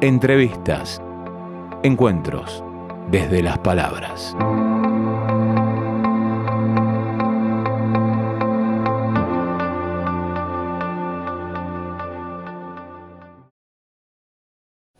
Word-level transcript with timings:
Entrevistas. 0.00 1.02
Encuentros 1.82 2.62
desde 3.10 3.42
las 3.42 3.58
palabras. 3.58 4.32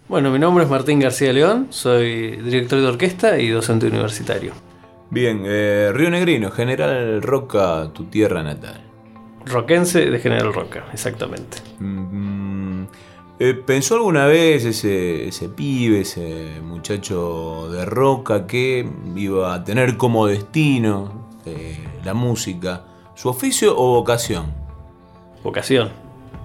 Bueno, 0.08 0.32
mi 0.32 0.40
nombre 0.40 0.64
es 0.64 0.70
Martín 0.70 0.98
García 0.98 1.32
León, 1.32 1.68
soy 1.70 2.32
director 2.38 2.80
de 2.80 2.86
orquesta 2.88 3.38
y 3.38 3.50
docente 3.50 3.86
universitario. 3.86 4.52
Bien, 5.10 5.44
eh, 5.46 5.92
Río 5.94 6.10
Negrino, 6.10 6.50
General 6.50 7.22
Roca, 7.22 7.88
tu 7.94 8.06
tierra 8.06 8.42
natal. 8.42 8.80
Roquense 9.46 10.10
de 10.10 10.18
General 10.18 10.52
Roca, 10.52 10.86
exactamente. 10.92 11.58
Mm, 11.78 12.38
eh, 13.39 13.55
¿Pensó 13.55 13.96
alguna 13.96 14.26
vez 14.26 14.64
ese, 14.64 15.29
ese 15.29 15.49
pibe, 15.49 16.00
ese 16.00 16.61
muchacho 16.62 17.68
de 17.71 17.85
Roca 17.85 18.46
que 18.46 18.89
iba 19.17 19.54
a 19.54 19.64
tener 19.64 19.96
como 19.96 20.26
destino 20.26 21.29
eh, 21.46 21.79
la 22.04 22.14
música, 22.14 22.85
su 23.14 23.29
oficio 23.29 23.75
o 23.76 23.95
vocación? 23.95 24.53
Vocación, 25.43 25.90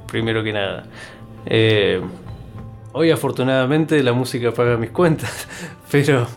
primero 0.08 0.44
que 0.44 0.54
nada. 0.54 0.84
Eh, 1.46 2.02
Hoy 2.96 3.10
afortunadamente 3.10 4.04
la 4.04 4.14
música 4.14 4.52
paga 4.52 4.78
mis 4.78 4.92
cuentas, 4.92 5.48
pero 5.92 6.28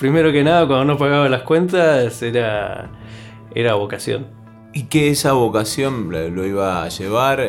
primero 0.00 0.32
que 0.32 0.42
nada 0.42 0.66
cuando 0.66 0.84
no 0.84 0.98
pagaba 0.98 1.28
las 1.28 1.42
cuentas 1.42 2.20
era, 2.22 2.90
era 3.54 3.74
vocación. 3.74 4.26
¿Y 4.72 4.84
qué 4.84 5.10
esa 5.10 5.32
vocación 5.34 6.10
lo 6.10 6.44
iba 6.44 6.82
a 6.82 6.88
llevar 6.88 7.40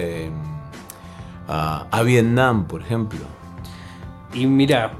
eh, 1.47 1.79
a, 1.91 2.03
Vietnam, 2.03 2.65
por 2.65 2.81
ejemplo? 2.81 3.19
Y 4.33 4.47
mira, 4.47 4.93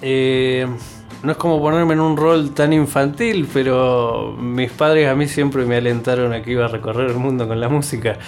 eh, 0.00 0.66
no 1.22 1.32
es 1.32 1.38
como 1.38 1.60
ponerme 1.60 1.94
en 1.94 2.00
un 2.00 2.16
rol 2.16 2.52
tan 2.52 2.72
infantil, 2.72 3.48
pero 3.52 4.36
mis 4.38 4.70
padres 4.70 5.08
a 5.08 5.14
mí 5.14 5.28
siempre 5.28 5.64
me 5.66 5.76
alentaron 5.76 6.32
a 6.32 6.42
que 6.42 6.52
iba 6.52 6.64
a 6.64 6.68
recorrer 6.68 7.10
el 7.10 7.16
mundo 7.16 7.46
con 7.46 7.60
la 7.60 7.68
música. 7.68 8.18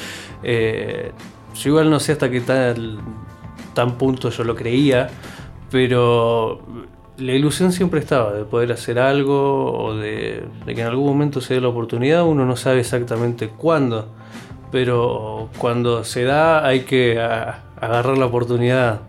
yo 0.42 1.70
igual 1.70 1.90
no 1.90 1.98
sé 2.00 2.12
hasta 2.12 2.30
qué 2.30 2.40
tal 2.40 2.98
tan 3.74 3.98
punto 3.98 4.30
yo 4.30 4.44
lo 4.44 4.54
creía, 4.54 5.10
pero 5.70 6.60
la 7.18 7.32
ilusión 7.32 7.72
siempre 7.72 8.00
estaba 8.00 8.32
de 8.32 8.44
poder 8.44 8.72
hacer 8.72 8.98
algo 8.98 9.72
o 9.72 9.94
de, 9.96 10.44
que 10.66 10.80
en 10.80 10.86
algún 10.86 11.06
momento 11.06 11.40
se 11.40 11.54
dé 11.54 11.60
la 11.60 11.68
oportunidad, 11.68 12.24
uno 12.24 12.44
no 12.44 12.56
sabe 12.56 12.80
exactamente 12.80 13.48
cuándo, 13.48 14.08
pero 14.74 15.50
cuando 15.58 16.02
se 16.02 16.24
da 16.24 16.66
hay 16.66 16.80
que 16.80 17.20
agarrar 17.20 18.18
la 18.18 18.26
oportunidad 18.26 19.02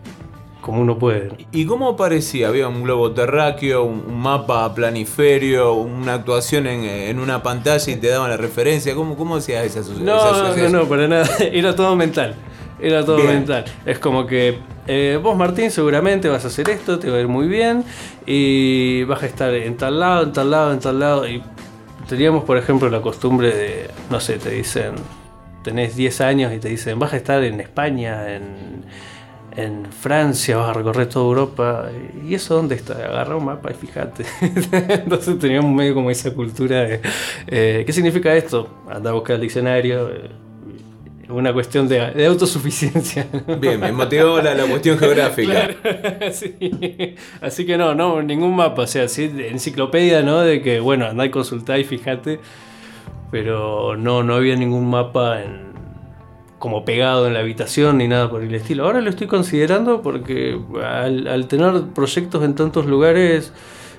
como 0.60 0.80
uno 0.80 0.96
puede. 0.96 1.32
¿Y 1.50 1.66
cómo 1.66 1.96
parecía? 1.96 2.46
¿Había 2.46 2.68
un 2.68 2.84
globo 2.84 3.10
terráqueo, 3.10 3.82
un, 3.82 4.16
mapa 4.16 4.72
planiferio, 4.76 5.72
una 5.72 6.14
actuación 6.14 6.68
en, 6.68 7.18
una 7.18 7.42
pantalla 7.42 7.92
y 7.92 7.96
te 7.96 8.06
daban 8.06 8.30
la 8.30 8.36
referencia? 8.36 8.94
¿Cómo, 8.94 9.16
cómo 9.16 9.34
hacías 9.34 9.66
esa, 9.66 9.80
no, 9.92 10.54
No, 10.54 10.68
no, 10.68 10.84
para 10.84 11.08
nada. 11.08 11.26
Era 11.40 11.74
todo 11.74 11.96
mental. 11.96 12.36
Era 12.78 13.04
todo 13.04 13.18
mental. 13.24 13.64
Es 13.84 13.98
como 13.98 14.24
que 14.24 14.60
eh, 14.86 15.18
vos, 15.20 15.36
Martín, 15.36 15.72
seguramente 15.72 16.28
vas 16.28 16.44
a 16.44 16.46
hacer 16.46 16.70
esto, 16.70 17.00
te 17.00 17.10
va 17.10 17.16
a 17.16 17.20
ir 17.20 17.28
muy 17.28 17.48
bien 17.48 17.82
y 18.24 19.02
vas 19.02 19.20
a 19.24 19.26
estar 19.26 19.52
en 19.52 19.76
tal 19.76 19.98
lado, 19.98 20.22
en 20.22 20.32
tal 20.32 20.48
lado, 20.48 20.72
en 20.72 20.78
tal 20.78 21.00
lado. 21.00 21.28
Y 21.28 21.42
teníamos, 22.08 22.44
por 22.44 22.56
ejemplo, 22.56 22.88
la 22.88 23.02
costumbre 23.02 23.50
de, 23.50 23.90
no 24.10 24.20
sé, 24.20 24.38
te 24.38 24.50
dicen, 24.50 24.94
tenés 25.66 25.96
10 25.96 26.20
años 26.20 26.52
y 26.54 26.60
te 26.60 26.68
dicen, 26.68 26.96
vas 26.96 27.12
a 27.12 27.16
estar 27.16 27.42
en 27.42 27.58
España, 27.60 28.36
en, 28.36 28.84
en 29.56 29.84
Francia, 29.90 30.56
vas 30.58 30.70
a 30.70 30.72
recorrer 30.74 31.08
toda 31.08 31.26
Europa. 31.26 31.90
¿Y 32.24 32.34
eso 32.34 32.54
dónde 32.54 32.76
está? 32.76 32.94
Agarra 32.94 33.34
un 33.34 33.46
mapa 33.46 33.72
y 33.72 33.74
fíjate. 33.74 34.24
Entonces 34.70 35.36
teníamos 35.40 35.74
medio 35.74 35.92
como 35.94 36.08
esa 36.08 36.32
cultura 36.32 36.82
de, 36.84 37.00
eh, 37.48 37.82
¿qué 37.84 37.92
significa 37.92 38.32
esto? 38.36 38.84
Anda 38.88 39.10
a 39.10 39.14
buscar 39.14 39.34
el 39.34 39.42
diccionario. 39.42 40.08
Eh, 40.08 40.30
una 41.30 41.52
cuestión 41.52 41.88
de, 41.88 42.24
autosuficiencia. 42.24 43.26
Bien, 43.60 43.80
me 43.80 43.90
motivó 43.90 44.40
la, 44.40 44.54
cuestión 44.66 44.96
geográfica. 44.96 45.70
Así 47.40 47.66
que 47.66 47.76
no, 47.76 47.92
no, 47.96 48.22
ningún 48.22 48.54
mapa, 48.54 48.82
o 48.82 48.86
sea, 48.86 49.08
sí, 49.08 49.24
enciclopedia, 49.50 50.22
¿no? 50.22 50.42
De 50.42 50.62
que, 50.62 50.78
bueno, 50.78 51.06
andá 51.06 51.26
y 51.26 51.30
consultá 51.30 51.76
y 51.76 51.82
fíjate, 51.82 52.38
pero 53.30 53.96
no, 53.96 54.22
no 54.22 54.34
había 54.34 54.56
ningún 54.56 54.88
mapa 54.88 55.42
en, 55.42 55.72
como 56.58 56.84
pegado 56.84 57.26
en 57.26 57.34
la 57.34 57.40
habitación 57.40 57.98
ni 57.98 58.08
nada 58.08 58.30
por 58.30 58.42
el 58.42 58.54
estilo. 58.54 58.84
Ahora 58.84 59.00
lo 59.00 59.10
estoy 59.10 59.26
considerando 59.26 60.02
porque 60.02 60.60
al, 60.84 61.26
al 61.26 61.48
tener 61.48 61.82
proyectos 61.94 62.42
en 62.44 62.54
tantos 62.54 62.86
lugares 62.86 63.52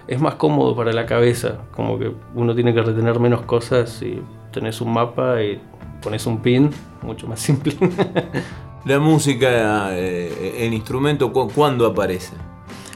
es 0.07 0.19
más 0.21 0.35
cómodo 0.35 0.75
para 0.75 0.93
la 0.93 1.05
cabeza, 1.05 1.59
como 1.75 1.99
que 1.99 2.11
uno 2.33 2.55
tiene 2.55 2.73
que 2.73 2.81
retener 2.81 3.19
menos 3.19 3.41
cosas 3.41 4.01
y 4.01 4.21
tenés 4.51 4.79
un 4.81 4.93
mapa 4.93 5.43
y 5.43 5.59
pones 6.01 6.25
un 6.25 6.41
pin, 6.41 6.71
mucho 7.01 7.27
más 7.27 7.39
simple. 7.39 7.75
La 8.85 8.99
música 8.99 9.89
eh, 9.97 10.65
en 10.65 10.73
instrumento, 10.73 11.33
¿cuándo 11.33 11.85
aparece? 11.85 12.33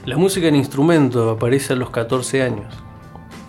La 0.05 0.15
música 0.15 0.47
en 0.47 0.55
instrumento 0.55 1.29
aparece 1.29 1.73
a 1.73 1.75
los 1.75 1.89
14 1.89 2.41
años. 2.41 2.73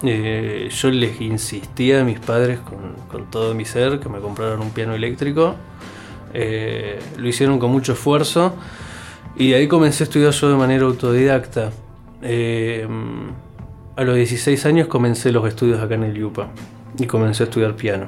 Eh, 0.02 0.68
yo 0.70 0.90
les 0.90 1.20
insistía 1.20 2.00
a 2.00 2.04
mis 2.04 2.18
padres 2.18 2.58
con, 2.60 3.30
todo 3.30 3.54
mi 3.54 3.64
ser 3.64 4.00
que 4.00 4.08
me 4.08 4.20
compraran 4.20 4.60
un 4.60 4.70
piano 4.70 4.94
eléctrico. 4.94 5.54
Eh, 6.34 6.98
lo 7.18 7.28
hicieron 7.28 7.58
con 7.58 7.70
mucho 7.70 7.92
esfuerzo 7.92 8.54
y 9.36 9.52
ahí 9.52 9.68
comencé 9.68 10.04
a 10.04 10.06
estudiar 10.06 10.32
yo 10.32 10.48
de 10.50 10.56
manera 10.56 10.84
autodidacta. 10.84 11.70
a 13.96 14.04
los 14.04 14.16
16 14.16 14.66
años 14.66 14.88
comencé 14.88 15.32
los 15.32 15.46
estudios 15.46 15.80
acá 15.80 15.94
en 15.94 16.04
el 16.04 16.14
Yupa 16.14 16.48
y 16.98 17.06
comencé 17.06 17.44
a 17.44 17.46
estudiar 17.46 17.76
piano. 17.76 18.06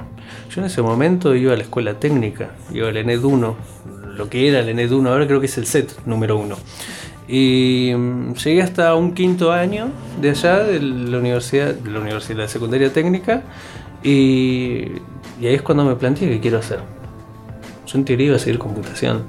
Yo 0.49 0.61
en 0.61 0.67
ese 0.67 0.81
momento 0.81 1.35
iba 1.35 1.53
a 1.53 1.57
la 1.57 1.63
escuela 1.63 1.99
técnica, 1.99 2.51
iba 2.73 2.89
al 2.89 2.97
ENED 2.97 3.23
1, 3.23 3.55
lo 4.15 4.29
que 4.29 4.47
era 4.47 4.59
el 4.59 4.69
ENED 4.69 4.91
1, 4.91 5.09
ahora 5.09 5.27
creo 5.27 5.39
que 5.39 5.47
es 5.47 5.57
el 5.57 5.65
SET 5.65 6.05
número 6.05 6.37
1. 6.37 6.55
Y 7.27 7.93
mm, 7.95 8.33
llegué 8.33 8.61
hasta 8.61 8.95
un 8.95 9.13
quinto 9.13 9.51
año 9.51 9.89
de 10.21 10.29
allá, 10.29 10.59
de 10.59 10.79
la 10.79 11.17
universidad, 11.17 11.73
de 11.73 11.91
la 11.91 11.99
universidad 11.99 12.43
de 12.43 12.47
secundaria 12.47 12.91
técnica, 12.93 13.43
y, 14.03 15.01
y 15.41 15.47
ahí 15.47 15.55
es 15.55 15.61
cuando 15.61 15.83
me 15.83 15.95
planteé 15.95 16.29
qué 16.29 16.39
quiero 16.39 16.59
hacer. 16.59 16.79
Yo 17.87 17.97
en 17.97 18.05
teoría 18.05 18.27
iba 18.27 18.35
a 18.35 18.39
seguir 18.39 18.59
computación 18.59 19.23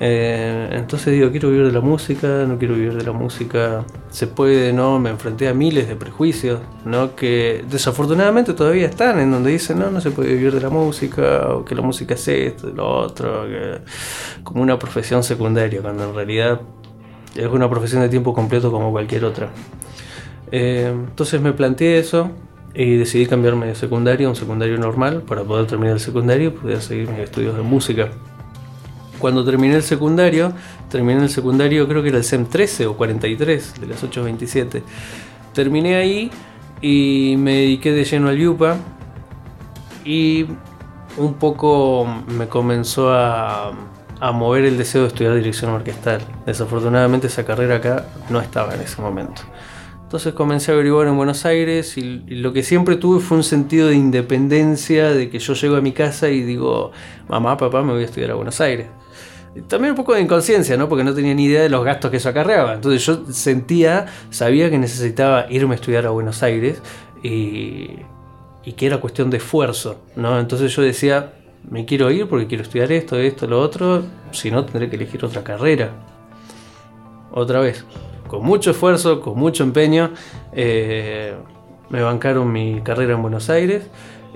eh, 0.00 0.68
entonces 0.72 1.12
digo, 1.12 1.30
quiero 1.30 1.50
vivir 1.50 1.66
de 1.66 1.72
la 1.72 1.80
música, 1.80 2.44
no 2.46 2.56
quiero 2.58 2.74
vivir 2.74 2.94
de 2.94 3.04
la 3.04 3.12
música, 3.12 3.84
se 4.10 4.28
puede, 4.28 4.72
¿no? 4.72 5.00
Me 5.00 5.10
enfrenté 5.10 5.48
a 5.48 5.54
miles 5.54 5.88
de 5.88 5.96
prejuicios, 5.96 6.60
¿no? 6.84 7.16
Que 7.16 7.64
desafortunadamente 7.68 8.52
todavía 8.54 8.86
están 8.86 9.18
en 9.18 9.32
donde 9.32 9.50
dicen, 9.50 9.78
no, 9.78 9.90
no 9.90 10.00
se 10.00 10.10
puede 10.12 10.34
vivir 10.34 10.54
de 10.54 10.60
la 10.60 10.70
música, 10.70 11.48
o 11.48 11.64
que 11.64 11.74
la 11.74 11.82
música 11.82 12.14
es 12.14 12.28
esto, 12.28 12.68
lo 12.68 12.88
otro, 12.88 13.44
como 14.44 14.62
una 14.62 14.78
profesión 14.78 15.22
secundaria, 15.24 15.82
cuando 15.82 16.04
en 16.04 16.14
realidad 16.14 16.60
es 17.34 17.46
una 17.46 17.68
profesión 17.68 18.02
de 18.02 18.08
tiempo 18.08 18.32
completo 18.34 18.70
como 18.70 18.90
cualquier 18.90 19.24
otra. 19.24 19.50
Eh, 20.50 20.92
entonces 20.92 21.40
me 21.40 21.52
planteé 21.52 21.98
eso 21.98 22.30
y 22.74 22.96
decidí 22.96 23.26
cambiarme 23.26 23.66
de 23.66 23.74
secundario 23.74 24.28
a 24.28 24.30
un 24.30 24.36
secundario 24.36 24.78
normal 24.78 25.22
para 25.22 25.44
poder 25.44 25.66
terminar 25.66 25.94
el 25.94 26.00
secundario 26.00 26.48
y 26.48 26.52
poder 26.52 26.80
seguir 26.80 27.08
mis 27.08 27.20
estudios 27.20 27.56
de 27.56 27.62
música 27.62 28.10
cuando 29.18 29.44
terminé 29.44 29.74
el 29.74 29.82
secundario, 29.82 30.52
terminé 30.88 31.22
el 31.22 31.28
secundario 31.28 31.88
creo 31.88 32.02
que 32.02 32.08
era 32.08 32.18
el 32.18 32.24
SEM 32.24 32.46
13 32.46 32.86
o 32.86 32.96
43 32.96 33.80
de 33.80 33.86
las 33.86 34.02
8.27. 34.02 34.82
Terminé 35.52 35.96
ahí 35.96 36.30
y 36.80 37.34
me 37.38 37.54
dediqué 37.54 37.92
de 37.92 38.04
lleno 38.04 38.28
al 38.28 38.38
Yupa 38.38 38.76
y 40.04 40.46
un 41.16 41.34
poco 41.34 42.06
me 42.28 42.46
comenzó 42.46 43.12
a, 43.12 43.72
a 44.20 44.32
mover 44.32 44.64
el 44.64 44.78
deseo 44.78 45.02
de 45.02 45.08
estudiar 45.08 45.34
dirección 45.34 45.70
orquestal. 45.70 46.20
Desafortunadamente 46.46 47.28
esa 47.28 47.44
carrera 47.44 47.76
acá 47.76 48.06
no 48.30 48.40
estaba 48.40 48.74
en 48.74 48.80
ese 48.80 49.00
momento. 49.00 49.42
Entonces 50.08 50.32
comencé 50.32 50.70
a 50.70 50.74
averiguar 50.74 51.06
en 51.06 51.18
Buenos 51.18 51.44
Aires 51.44 51.98
y, 51.98 52.22
lo 52.30 52.54
que 52.54 52.62
siempre 52.62 52.96
tuve 52.96 53.20
fue 53.20 53.36
un 53.36 53.44
sentido 53.44 53.88
de 53.88 53.94
independencia, 53.94 55.10
de 55.10 55.28
que 55.28 55.38
yo 55.38 55.52
llego 55.52 55.76
a 55.76 55.82
mi 55.82 55.92
casa 55.92 56.30
y 56.30 56.40
digo, 56.40 56.92
mamá, 57.28 57.58
papá, 57.58 57.82
me 57.82 57.92
voy 57.92 58.00
a 58.00 58.04
estudiar 58.06 58.30
a 58.30 58.34
Buenos 58.34 58.58
Aires. 58.62 58.86
también 59.68 59.90
un 59.90 59.96
poco 59.96 60.14
de 60.14 60.22
inconsciencia, 60.22 60.78
¿no? 60.78 60.88
Porque 60.88 61.04
no 61.04 61.12
tenía 61.12 61.34
ni 61.34 61.44
idea 61.44 61.60
de 61.60 61.68
los 61.68 61.84
gastos 61.84 62.10
que 62.10 62.16
eso 62.16 62.30
acarreaba. 62.30 62.72
Entonces 62.72 63.04
yo 63.04 63.26
sentía, 63.30 64.06
sabía 64.30 64.70
que 64.70 64.78
necesitaba 64.78 65.44
irme 65.50 65.74
a 65.74 65.76
estudiar 65.76 66.06
a 66.06 66.10
Buenos 66.10 66.42
Aires 66.42 66.80
y, 67.22 67.98
que 68.76 68.86
era 68.86 68.98
cuestión 68.98 69.28
de 69.28 69.36
esfuerzo, 69.36 70.00
¿no? 70.16 70.40
Entonces 70.40 70.74
yo 70.74 70.80
decía, 70.80 71.34
me 71.70 71.84
quiero 71.84 72.10
ir 72.10 72.28
porque 72.28 72.46
quiero 72.46 72.62
estudiar 72.62 72.92
esto, 72.92 73.16
esto, 73.16 73.46
lo 73.46 73.60
otro, 73.60 74.04
si 74.30 74.50
no 74.50 74.64
tendré 74.64 74.88
que 74.88 74.96
elegir 74.96 75.24
otra 75.24 75.42
carrera. 75.42 75.90
Otra 77.30 77.60
vez 77.60 77.84
con 78.28 78.44
mucho 78.44 78.70
esfuerzo, 78.70 79.20
con 79.20 79.36
mucho 79.36 79.64
empeño, 79.64 80.10
eh, 80.52 81.34
me 81.88 82.02
bancaron 82.02 82.52
mi 82.52 82.80
carrera 82.82 83.14
en 83.14 83.22
Buenos 83.22 83.50
Aires. 83.50 83.86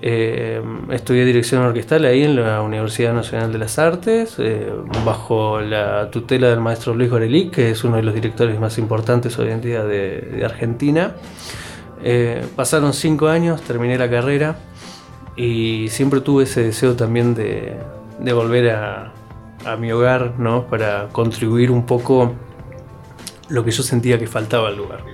Eh, 0.05 0.61
estudié 0.91 1.25
dirección 1.25 1.63
orquestal 1.63 2.05
ahí 2.07 2.25
en 2.25 2.35
la 2.35 2.61
Universidad 2.63 3.13
Nacional 3.15 3.53
de 3.53 3.59
las 3.59 3.79
Artes, 3.79 4.35
eh, 4.39 4.69
bajo 5.05 5.61
la 5.61 6.11
tutela 6.11 6.49
del 6.49 6.59
maestro 6.59 6.95
Luis 6.95 7.09
Gorelic, 7.09 7.53
que 7.53 7.71
es 7.71 7.85
uno 7.85 7.99
de 7.99 8.03
los 8.03 8.15
directores 8.15 8.59
más 8.59 8.79
importantes 8.79 9.39
hoy 9.39 9.51
en 9.51 9.61
día 9.61 9.85
de, 9.85 10.43
Argentina. 10.45 11.15
Pasaron 12.57 12.95
cinco 12.95 13.29
años, 13.29 13.63
terminé 13.63 13.97
la 13.97 14.11
carrera 14.11 14.57
y 15.37 15.89
siempre 15.89 16.21
tuve 16.21 16.45
ese 16.45 16.63
deseo 16.63 16.95
también 16.95 17.35
de, 17.35 17.77
volver 18.33 18.71
a, 18.71 19.13
mi 19.79 19.93
hogar, 19.93 20.35
¿no? 20.39 20.67
Para 20.67 21.09
contribuir 21.13 21.71
un 21.71 21.87
poco 21.87 22.33
lo 23.49 23.65
que 23.65 23.71
yo 23.71 23.83
sentía 23.83 24.19
que 24.19 24.27
faltaba 24.27 24.69
al 24.69 24.77
lugar. 24.77 25.05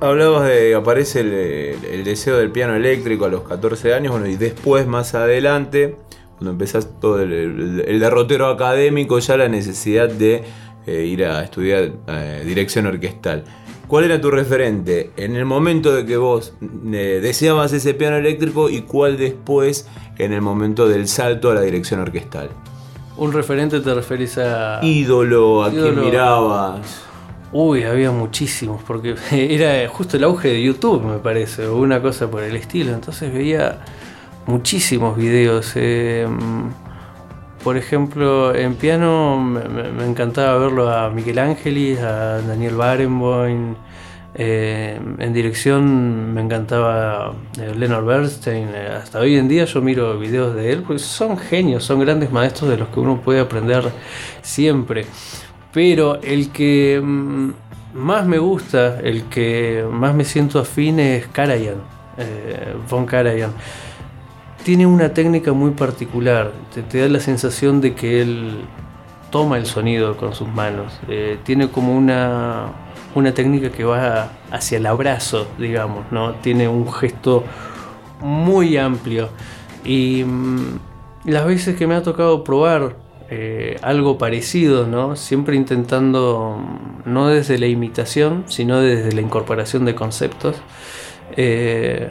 Hablabas 0.00 0.48
de 0.48 0.74
aparece 0.74 1.20
el, 1.20 2.04
deseo 2.04 2.36
del 2.36 2.50
piano 2.50 2.74
eléctrico 2.74 3.24
a 3.24 3.28
los 3.28 3.42
14 3.42 3.94
años, 3.94 4.12
bueno, 4.12 4.26
y 4.26 4.36
después, 4.36 4.86
más 4.86 5.14
adelante, 5.14 5.96
cuando 6.36 6.52
empezás 6.52 7.00
todo 7.00 7.20
el, 7.20 7.98
derrotero 7.98 8.46
académico, 8.46 9.18
ya 9.18 9.36
la 9.36 9.48
necesidad 9.48 10.08
de 10.08 10.44
eh, 10.88 11.04
ir 11.04 11.24
a 11.26 11.44
estudiar 11.44 11.92
eh, 12.06 12.42
dirección 12.46 12.86
orquestal. 12.86 13.44
¿Cuál 13.86 14.04
era 14.04 14.18
tu 14.20 14.30
referente 14.30 15.10
en 15.16 15.36
el 15.36 15.44
momento 15.44 15.94
de 15.94 16.06
que 16.06 16.16
vos 16.16 16.54
eh, 16.62 17.20
deseabas 17.22 17.74
ese 17.74 17.92
piano 17.92 18.16
eléctrico 18.16 18.70
y 18.70 18.82
cuál 18.82 19.18
después 19.18 19.86
en 20.16 20.32
el 20.32 20.40
momento 20.40 20.88
del 20.88 21.06
salto 21.08 21.50
a 21.50 21.54
la 21.54 21.60
dirección 21.60 22.00
orquestal? 22.00 22.48
Un 23.18 23.32
referente 23.32 23.80
te 23.80 23.94
referís 23.94 24.38
a... 24.38 24.80
Ídolo, 24.82 25.62
a 25.62 25.70
quien 25.70 26.00
mirabas. 26.00 27.02
Uy, 27.52 27.82
había 27.82 28.10
muchísimos, 28.10 28.82
porque 28.82 29.14
era 29.30 29.86
justo 29.88 30.16
el 30.16 30.24
auge 30.24 30.48
de 30.48 30.62
YouTube, 30.62 31.04
me 31.04 31.18
parece, 31.18 31.66
o 31.66 31.76
una 31.76 32.00
cosa 32.00 32.30
por 32.30 32.42
el 32.42 32.56
estilo. 32.56 32.94
Entonces 32.94 33.32
veía 33.32 33.80
muchísimos 34.46 35.18
videos. 35.18 35.72
Eh, 35.74 36.26
por 37.62 37.76
ejemplo, 37.76 38.54
en 38.54 38.74
piano 38.74 39.38
me, 39.40 40.04
encantaba 40.04 40.58
verlo 40.58 40.90
a 40.90 41.10
Miguel 41.10 41.38
Ángelis, 41.38 41.98
a 42.00 42.40
Daniel 42.42 42.76
Barenboim. 42.76 43.74
Eh, 44.34 45.00
en 45.18 45.32
dirección 45.32 46.32
me 46.32 46.42
encantaba 46.42 47.32
eh, 47.60 47.74
Leonard 47.76 48.04
Bernstein. 48.04 48.68
hasta 48.68 49.18
hoy 49.18 49.36
en 49.36 49.48
día 49.48 49.64
yo 49.64 49.82
miro 49.82 50.18
videos 50.18 50.54
de 50.54 50.70
él, 50.70 50.82
pues 50.82 51.02
son 51.02 51.38
genios, 51.38 51.82
son 51.82 51.98
grandes 52.00 52.30
maestros 52.30 52.70
de 52.70 52.76
los 52.76 52.88
que 52.88 53.00
uno 53.00 53.20
puede 53.20 53.40
aprender 53.40 53.90
siempre. 54.42 55.06
Pero 55.72 56.20
el 56.22 56.50
que 56.50 57.00
mm, 57.02 57.50
más 57.94 58.26
me 58.26 58.38
gusta, 58.38 59.00
el 59.00 59.24
que 59.24 59.84
más 59.90 60.14
me 60.14 60.24
siento 60.24 60.60
afín 60.60 61.00
es 61.00 61.26
Karajan, 61.28 61.82
eh, 62.16 62.74
Von 62.88 63.06
Karajan. 63.06 63.52
Tiene 64.64 64.86
una 64.86 65.14
técnica 65.14 65.52
muy 65.52 65.70
particular, 65.70 66.52
te, 66.74 67.00
da 67.00 67.08
la 67.08 67.20
sensación 67.20 67.80
de 67.80 67.94
que 67.94 68.20
él 68.20 68.60
toma 69.30 69.56
el 69.56 69.66
sonido 69.66 70.16
con 70.16 70.34
sus 70.34 70.48
manos. 70.48 70.98
Eh, 71.08 71.38
tiene 71.44 71.68
como 71.68 71.96
una, 71.96 72.66
una 73.14 73.32
técnica 73.32 73.70
que 73.70 73.84
va 73.84 74.30
hacia 74.50 74.78
el 74.78 74.86
abrazo, 74.86 75.46
digamos, 75.58 76.10
¿no? 76.10 76.34
Tiene 76.36 76.68
un 76.68 76.90
gesto 76.92 77.44
muy 78.20 78.76
amplio. 78.76 79.30
Y 79.84 80.24
mm, 80.24 80.78
las 81.24 81.46
veces 81.46 81.76
que 81.76 81.86
me 81.86 81.94
ha 81.94 82.02
tocado 82.02 82.44
probar 82.44 82.96
eh, 83.30 83.76
algo 83.82 84.16
parecido, 84.18 84.86
¿no? 84.86 85.16
Siempre 85.16 85.56
intentando, 85.56 86.58
mm, 86.58 87.12
no 87.12 87.28
desde 87.28 87.58
la 87.58 87.66
imitación, 87.66 88.44
sino 88.48 88.80
desde 88.80 89.12
la 89.12 89.20
incorporación 89.20 89.84
de 89.84 89.94
conceptos, 89.94 90.56
eh, 91.36 92.10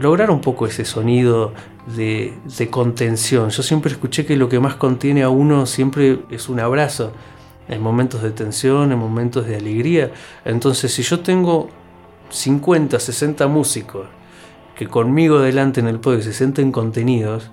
lograr 0.00 0.30
un 0.30 0.40
poco 0.40 0.66
ese 0.66 0.84
sonido 0.84 1.52
de, 1.94 2.34
contención. 2.70 3.50
Yo 3.50 3.62
siempre 3.62 3.92
escuché 3.92 4.24
que 4.26 4.36
lo 4.36 4.48
que 4.48 4.60
más 4.60 4.76
contiene 4.76 5.22
a 5.22 5.28
uno 5.28 5.66
siempre 5.66 6.20
es 6.30 6.48
un 6.48 6.60
abrazo, 6.60 7.12
en 7.68 7.80
momentos 7.80 8.22
de 8.22 8.30
tensión, 8.30 8.92
en 8.92 8.98
momentos 8.98 9.46
de 9.46 9.56
alegría. 9.56 10.12
Entonces, 10.44 10.92
si 10.92 11.02
yo 11.02 11.20
tengo 11.20 11.68
50, 12.30 12.98
60 12.98 13.46
músicos 13.46 14.06
que 14.76 14.88
conmigo 14.88 15.40
delante 15.40 15.80
en 15.80 15.86
el 15.86 16.00
podio 16.00 16.20
se 16.22 16.32
sienten 16.32 16.72
contenidos, 16.72 17.50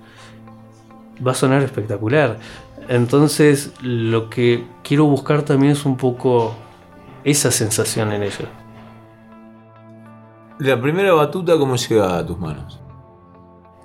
va 1.25 1.31
a 1.31 1.35
sonar 1.35 1.61
espectacular. 1.61 2.39
Entonces 2.87 3.71
lo 3.81 4.29
que 4.29 4.65
quiero 4.83 5.05
buscar 5.05 5.43
también 5.43 5.73
es 5.73 5.85
un 5.85 5.97
poco 5.97 6.55
esa 7.23 7.51
sensación 7.51 8.11
en 8.11 8.23
ellos. 8.23 8.47
¿La 10.61 10.79
primera 10.79 11.11
batuta 11.13 11.57
cómo 11.57 11.75
llega 11.75 12.19
a 12.19 12.23
tus 12.23 12.37
manos? 12.37 12.79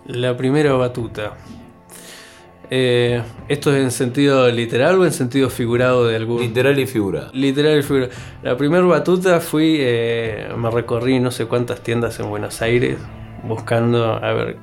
La 0.04 0.36
primera 0.36 0.74
batuta. 0.74 1.32
Eh, 2.68 3.22
¿Esto 3.48 3.74
es 3.74 3.82
en 3.82 3.90
sentido 3.90 4.46
literal 4.50 4.98
o 4.98 5.06
en 5.06 5.12
sentido 5.12 5.48
figurado 5.48 6.06
de 6.06 6.16
algún? 6.16 6.42
Literal 6.42 6.78
y 6.78 6.86
figurado. 6.86 7.30
Literal 7.32 7.78
y 7.78 7.82
figurado. 7.82 8.12
La 8.42 8.58
primera 8.58 8.84
batuta 8.84 9.40
fui, 9.40 9.78
eh, 9.80 10.50
me 10.54 10.70
recorrí 10.70 11.18
no 11.18 11.30
sé 11.30 11.46
cuántas 11.46 11.80
tiendas 11.80 12.20
en 12.20 12.28
Buenos 12.28 12.60
Aires 12.60 12.98
buscando 13.48 14.12
a 14.12 14.34
ver 14.34 14.58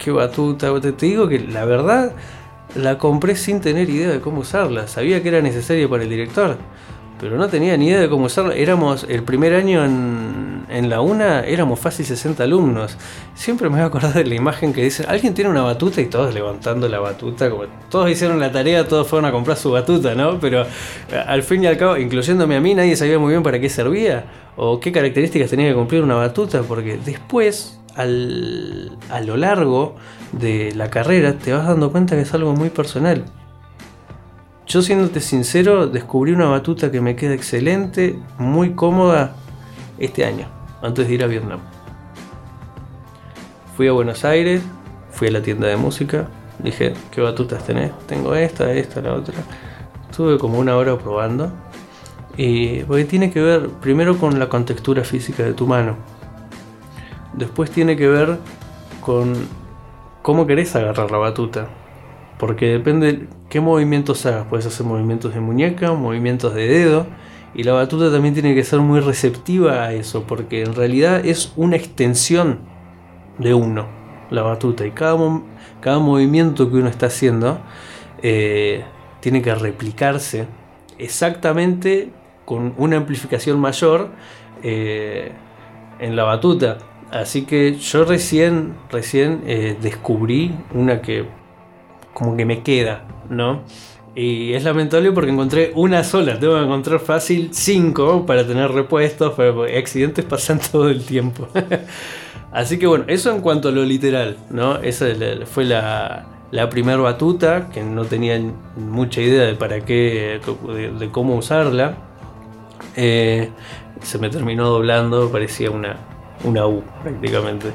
qué 0.00 0.10
batuta. 0.10 0.72
Te 0.80 1.06
digo 1.06 1.28
que 1.28 1.38
la 1.38 1.64
verdad 1.64 2.10
la 2.74 2.98
compré 2.98 3.36
sin 3.36 3.60
tener 3.60 3.88
idea 3.88 4.10
de 4.10 4.20
cómo 4.20 4.40
usarla. 4.40 4.88
Sabía 4.88 5.22
que 5.22 5.28
era 5.28 5.40
necesaria 5.40 5.88
para 5.88 6.02
el 6.02 6.08
director, 6.08 6.56
pero 7.20 7.36
no 7.36 7.46
tenía 7.46 7.76
ni 7.76 7.86
idea 7.86 8.00
de 8.00 8.08
cómo 8.08 8.24
usarla. 8.24 8.56
Éramos, 8.56 9.06
el 9.08 9.22
primer 9.22 9.54
año 9.54 9.84
en, 9.84 10.53
en 10.74 10.90
la 10.90 11.00
UNA, 11.00 11.40
éramos 11.40 11.78
fácil 11.78 12.04
60 12.04 12.42
alumnos. 12.42 12.96
Siempre 13.34 13.68
me 13.68 13.76
voy 13.76 13.82
a 13.82 13.86
acordar 13.86 14.12
de 14.12 14.24
la 14.24 14.34
imagen 14.34 14.72
que 14.72 14.82
dice, 14.82 15.04
alguien 15.06 15.32
tiene 15.32 15.48
una 15.50 15.62
batuta 15.62 16.00
y 16.00 16.06
todos 16.06 16.34
levantando 16.34 16.88
la 16.88 16.98
batuta. 16.98 17.48
Como 17.48 17.64
todos 17.88 18.10
hicieron 18.10 18.40
la 18.40 18.50
tarea, 18.50 18.86
todos 18.86 19.06
fueron 19.06 19.24
a 19.26 19.32
comprar 19.32 19.56
su 19.56 19.70
batuta, 19.70 20.14
¿no? 20.14 20.40
Pero 20.40 20.62
eh, 20.62 20.66
al 21.26 21.44
fin 21.44 21.62
y 21.62 21.68
al 21.68 21.76
cabo, 21.76 21.96
incluyéndome 21.96 22.56
a 22.56 22.60
mí, 22.60 22.74
nadie 22.74 22.96
sabía 22.96 23.18
muy 23.18 23.30
bien 23.30 23.44
para 23.44 23.60
qué 23.60 23.68
servía 23.68 24.24
o 24.56 24.80
qué 24.80 24.90
características 24.90 25.50
tenía 25.50 25.68
que 25.68 25.74
cumplir 25.74 26.02
una 26.02 26.16
batuta, 26.16 26.62
porque 26.62 26.98
después, 27.04 27.78
a 27.96 28.04
lo 28.04 29.36
largo 29.36 29.94
de 30.32 30.72
la 30.74 30.90
carrera, 30.90 31.34
te 31.34 31.52
vas 31.52 31.68
dando 31.68 31.92
cuenta 31.92 32.16
que 32.16 32.22
es 32.22 32.34
algo 32.34 32.52
muy 32.52 32.70
personal. 32.70 33.24
Yo 34.66 34.82
siéndote 34.82 35.20
sincero, 35.20 35.86
descubrí 35.86 36.32
una 36.32 36.46
batuta 36.46 36.90
que 36.90 37.00
me 37.00 37.14
queda 37.14 37.34
excelente, 37.34 38.18
muy 38.38 38.72
cómoda 38.72 39.36
este 39.98 40.24
año, 40.24 40.48
antes 40.84 41.08
de 41.08 41.14
ir 41.14 41.24
a 41.24 41.26
Vietnam. 41.26 41.60
Fui 43.76 43.88
a 43.88 43.92
Buenos 43.92 44.24
Aires, 44.24 44.62
fui 45.10 45.28
a 45.28 45.30
la 45.30 45.42
tienda 45.42 45.66
de 45.66 45.76
música, 45.76 46.28
dije, 46.58 46.94
¿qué 47.10 47.20
batutas 47.20 47.64
tenés? 47.64 47.92
Tengo 48.06 48.34
esta, 48.34 48.70
esta, 48.72 49.00
la 49.00 49.14
otra. 49.14 49.34
Estuve 50.10 50.38
como 50.38 50.58
una 50.58 50.76
hora 50.76 50.96
probando. 50.98 51.50
Y 52.36 52.82
porque 52.84 53.04
tiene 53.04 53.30
que 53.30 53.40
ver 53.40 53.68
primero 53.80 54.18
con 54.18 54.38
la 54.38 54.48
contextura 54.48 55.04
física 55.04 55.42
de 55.42 55.54
tu 55.54 55.66
mano. 55.66 55.96
Después 57.32 57.70
tiene 57.70 57.96
que 57.96 58.08
ver 58.08 58.38
con 59.00 59.34
cómo 60.22 60.46
querés 60.46 60.76
agarrar 60.76 61.10
la 61.10 61.18
batuta. 61.18 61.68
Porque 62.38 62.66
depende 62.66 63.28
qué 63.48 63.60
movimientos 63.60 64.26
hagas. 64.26 64.46
Puedes 64.46 64.66
hacer 64.66 64.84
movimientos 64.84 65.32
de 65.34 65.40
muñeca, 65.40 65.92
movimientos 65.92 66.54
de 66.54 66.66
dedo. 66.66 67.06
Y 67.54 67.62
la 67.62 67.72
batuta 67.72 68.10
también 68.10 68.34
tiene 68.34 68.54
que 68.54 68.64
ser 68.64 68.80
muy 68.80 69.00
receptiva 69.00 69.84
a 69.84 69.92
eso. 69.92 70.24
Porque 70.24 70.62
en 70.62 70.74
realidad 70.74 71.24
es 71.24 71.52
una 71.56 71.76
extensión 71.76 72.60
de 73.38 73.54
uno, 73.54 73.86
la 74.30 74.42
batuta. 74.42 74.86
Y 74.86 74.90
cada, 74.90 75.16
cada 75.80 75.98
movimiento 75.98 76.70
que 76.70 76.76
uno 76.76 76.88
está 76.88 77.06
haciendo 77.06 77.60
eh, 78.22 78.84
tiene 79.20 79.42
que 79.42 79.54
replicarse 79.54 80.46
exactamente 80.98 82.10
con 82.44 82.74
una 82.76 82.96
amplificación 82.96 83.58
mayor 83.58 84.10
eh, 84.62 85.32
en 85.98 86.16
la 86.16 86.24
batuta. 86.24 86.78
Así 87.10 87.42
que 87.42 87.74
yo 87.74 88.04
recién, 88.04 88.74
recién 88.90 89.42
eh, 89.46 89.76
descubrí 89.80 90.54
una 90.72 91.00
que 91.00 91.26
como 92.12 92.36
que 92.36 92.44
me 92.44 92.62
queda, 92.62 93.04
¿no? 93.28 93.62
Y 94.16 94.52
es 94.52 94.62
lamentable 94.62 95.10
porque 95.10 95.30
encontré 95.30 95.72
una 95.74 96.04
sola, 96.04 96.38
tengo 96.38 96.54
que 96.54 96.62
encontrar 96.62 97.00
fácil 97.00 97.50
cinco 97.52 98.24
para 98.26 98.46
tener 98.46 98.70
repuestos, 98.70 99.34
pero 99.36 99.64
accidentes 99.64 100.24
pasan 100.24 100.60
todo 100.72 100.88
el 100.88 101.04
tiempo. 101.04 101.48
Así 102.52 102.78
que 102.78 102.86
bueno, 102.86 103.04
eso 103.08 103.32
en 103.32 103.40
cuanto 103.40 103.68
a 103.68 103.72
lo 103.72 103.84
literal, 103.84 104.36
¿no? 104.50 104.76
Esa 104.76 105.06
fue 105.46 105.64
la, 105.64 106.26
la 106.52 106.70
primera 106.70 106.98
batuta, 106.98 107.68
que 107.68 107.82
no 107.82 108.04
tenía 108.04 108.40
mucha 108.76 109.20
idea 109.20 109.42
de 109.42 109.56
para 109.56 109.80
qué, 109.84 110.40
de, 111.00 111.10
cómo 111.10 111.34
usarla. 111.34 111.96
Eh, 112.94 113.50
se 114.02 114.18
me 114.18 114.30
terminó 114.30 114.68
doblando, 114.68 115.32
parecía 115.32 115.72
una, 115.72 115.96
una 116.44 116.64
U 116.68 116.84
prácticamente. 117.02 117.72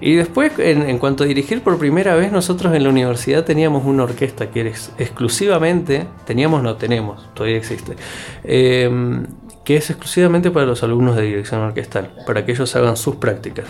Y 0.00 0.14
después, 0.14 0.52
en, 0.58 0.98
cuanto 0.98 1.24
a 1.24 1.26
dirigir 1.26 1.62
por 1.62 1.78
primera 1.78 2.14
vez, 2.14 2.32
nosotros 2.32 2.74
en 2.74 2.82
la 2.82 2.90
universidad 2.90 3.44
teníamos 3.44 3.84
una 3.84 4.04
orquesta 4.04 4.50
que 4.50 4.60
era 4.60 4.70
exclusivamente, 4.98 6.06
teníamos, 6.26 6.62
no 6.62 6.76
tenemos, 6.76 7.32
todavía 7.34 7.58
existe, 7.58 7.96
em, 8.42 9.26
que 9.64 9.76
es 9.76 9.90
exclusivamente 9.90 10.50
para 10.50 10.66
los 10.66 10.82
alumnos 10.82 11.16
de 11.16 11.22
dirección 11.22 11.60
orquestal, 11.60 12.12
para 12.26 12.44
que 12.44 12.52
ellos 12.52 12.74
hagan 12.76 12.96
sus 12.96 13.16
prácticas. 13.16 13.66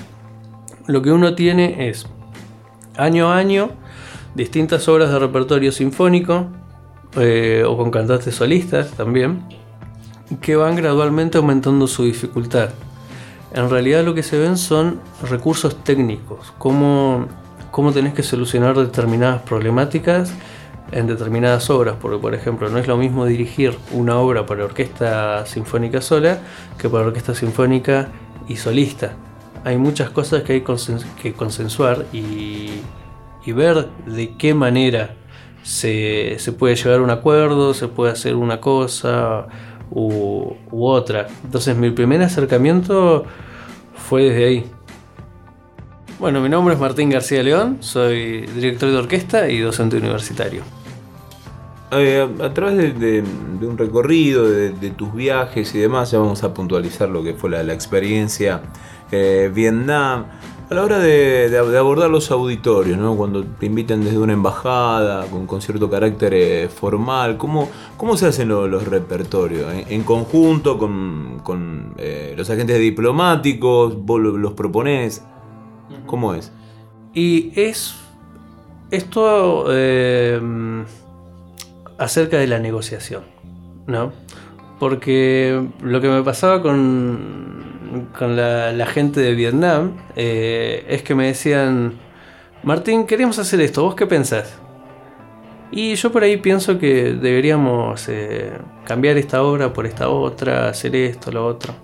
lo 0.86 1.00
que 1.00 1.10
uno 1.10 1.34
tiene 1.34 1.88
es 1.88 2.06
año 2.98 3.32
a 3.32 3.38
año 3.38 3.70
distintas 4.34 4.86
obras 4.88 5.10
de 5.10 5.18
repertorio 5.18 5.72
sinfónico 5.72 6.48
eh, 7.16 7.64
o 7.66 7.76
con 7.76 7.90
cantantes 7.90 8.34
solistas 8.34 8.90
también 8.90 9.44
que 10.40 10.56
van 10.56 10.74
gradualmente 10.76 11.38
aumentando 11.38 11.86
su 11.86 12.04
dificultad. 12.04 12.70
En 13.54 13.70
realidad 13.70 14.04
lo 14.04 14.14
que 14.14 14.24
se 14.24 14.36
ven 14.36 14.56
son 14.56 15.00
recursos 15.30 15.84
técnicos, 15.84 16.52
cómo, 16.58 17.28
cómo 17.70 17.92
tenés 17.92 18.12
que 18.12 18.24
solucionar 18.24 18.76
determinadas 18.76 19.42
problemáticas 19.42 20.34
en 20.90 21.06
determinadas 21.06 21.70
obras, 21.70 21.96
porque 22.00 22.18
por 22.18 22.34
ejemplo 22.34 22.68
no 22.68 22.78
es 22.78 22.86
lo 22.88 22.96
mismo 22.96 23.26
dirigir 23.26 23.76
una 23.92 24.18
obra 24.18 24.44
para 24.44 24.64
orquesta 24.64 25.46
sinfónica 25.46 26.00
sola 26.00 26.38
que 26.78 26.88
para 26.88 27.06
orquesta 27.06 27.34
sinfónica 27.34 28.08
y 28.48 28.56
solista. 28.56 29.12
Hay 29.64 29.78
muchas 29.78 30.10
cosas 30.10 30.42
que 30.42 30.54
hay 30.54 30.64
que 31.22 31.32
consensuar 31.32 32.06
y, 32.12 32.82
ver 33.46 33.88
de 34.06 34.36
qué 34.36 34.52
manera 34.52 35.14
se, 35.62 36.36
puede 36.58 36.76
llegar 36.76 36.98
a 36.98 37.02
un 37.02 37.10
acuerdo, 37.10 37.72
se 37.72 37.88
puede 37.88 38.12
hacer 38.12 38.34
una 38.34 38.60
cosa 38.60 39.46
u, 39.90 40.54
u 40.70 40.86
otra. 40.86 41.26
Entonces 41.44 41.76
mi 41.76 41.90
primer 41.90 42.22
acercamiento 42.22 43.24
fue 43.96 44.24
desde 44.24 44.44
ahí. 44.44 44.70
Bueno, 46.18 46.40
mi 46.40 46.48
nombre 46.48 46.74
es 46.74 46.80
Martín 46.80 47.10
García 47.10 47.42
León, 47.42 47.78
soy 47.80 48.46
director 48.46 48.90
de 48.90 48.96
orquesta 48.96 49.48
y 49.48 49.58
docente 49.58 49.96
universitario. 49.96 50.62
Eh, 51.90 52.28
a 52.42 52.54
través 52.54 52.98
de, 52.98 53.22
un 53.60 53.78
recorrido, 53.78 54.50
de, 54.50 54.90
tus 54.90 55.14
viajes 55.14 55.74
y 55.74 55.78
demás, 55.78 56.10
ya 56.10 56.18
vamos 56.18 56.42
a 56.42 56.52
puntualizar 56.54 57.08
lo 57.08 57.22
que 57.22 57.34
fue 57.34 57.50
la, 57.50 57.72
experiencia 57.72 58.62
eh, 59.10 59.50
Vietnam. 59.52 60.26
A 60.70 60.74
la 60.74 60.82
hora 60.82 60.98
de, 60.98 61.56
abordar 61.78 62.10
los 62.10 62.30
auditorios, 62.30 62.96
¿no? 62.96 63.16
cuando 63.16 63.44
te 63.44 63.66
invitan 63.66 64.02
desde 64.02 64.18
una 64.18 64.32
embajada, 64.32 65.26
con, 65.26 65.60
cierto 65.60 65.90
carácter 65.90 66.32
eh, 66.34 66.68
formal, 66.68 67.36
¿cómo, 67.36 67.68
¿cómo 67.98 68.16
se 68.16 68.26
hacen 68.26 68.48
los 68.48 68.88
repertorios? 68.88 69.70
¿En, 69.88 70.02
conjunto 70.04 70.78
con, 70.78 71.40
con 71.42 71.94
los 72.36 72.48
agentes 72.48 72.78
diplomáticos? 72.78 73.96
¿Vos 74.04 74.20
los 74.20 74.54
proponés? 74.54 75.22
¿Cómo 76.06 76.34
es? 76.34 76.50
Y 77.12 77.52
es 77.54 77.94
esto 78.90 79.66
eh, 79.70 80.40
acerca 81.98 82.38
de 82.38 82.46
la 82.46 82.58
negociación, 82.58 83.22
¿no? 83.86 84.12
Porque 84.78 85.62
lo 85.82 86.00
que 86.00 86.08
me 86.08 86.22
pasaba 86.22 86.62
con, 86.62 87.73
con 88.18 88.36
la, 88.36 88.86
gente 88.86 89.20
de 89.20 89.34
Vietnam 89.34 89.96
eh, 90.16 90.84
es 90.88 91.02
que 91.02 91.14
me 91.14 91.26
decían, 91.26 91.94
Martín, 92.62 93.06
queríamos 93.06 93.38
hacer 93.38 93.60
esto, 93.60 93.82
¿vos 93.82 93.94
qué 93.94 94.06
pensás? 94.06 94.58
Y 95.70 95.94
yo 95.94 96.12
por 96.12 96.22
ahí 96.22 96.36
pienso 96.36 96.78
que 96.78 97.14
deberíamos 97.14 98.08
eh, 98.08 98.52
cambiar 98.84 99.16
esta 99.16 99.42
obra 99.42 99.72
por 99.72 99.86
esta 99.86 100.08
otra, 100.08 100.68
hacer 100.68 100.94
esto, 100.94 101.32
lo 101.32 101.46
otro 101.46 101.74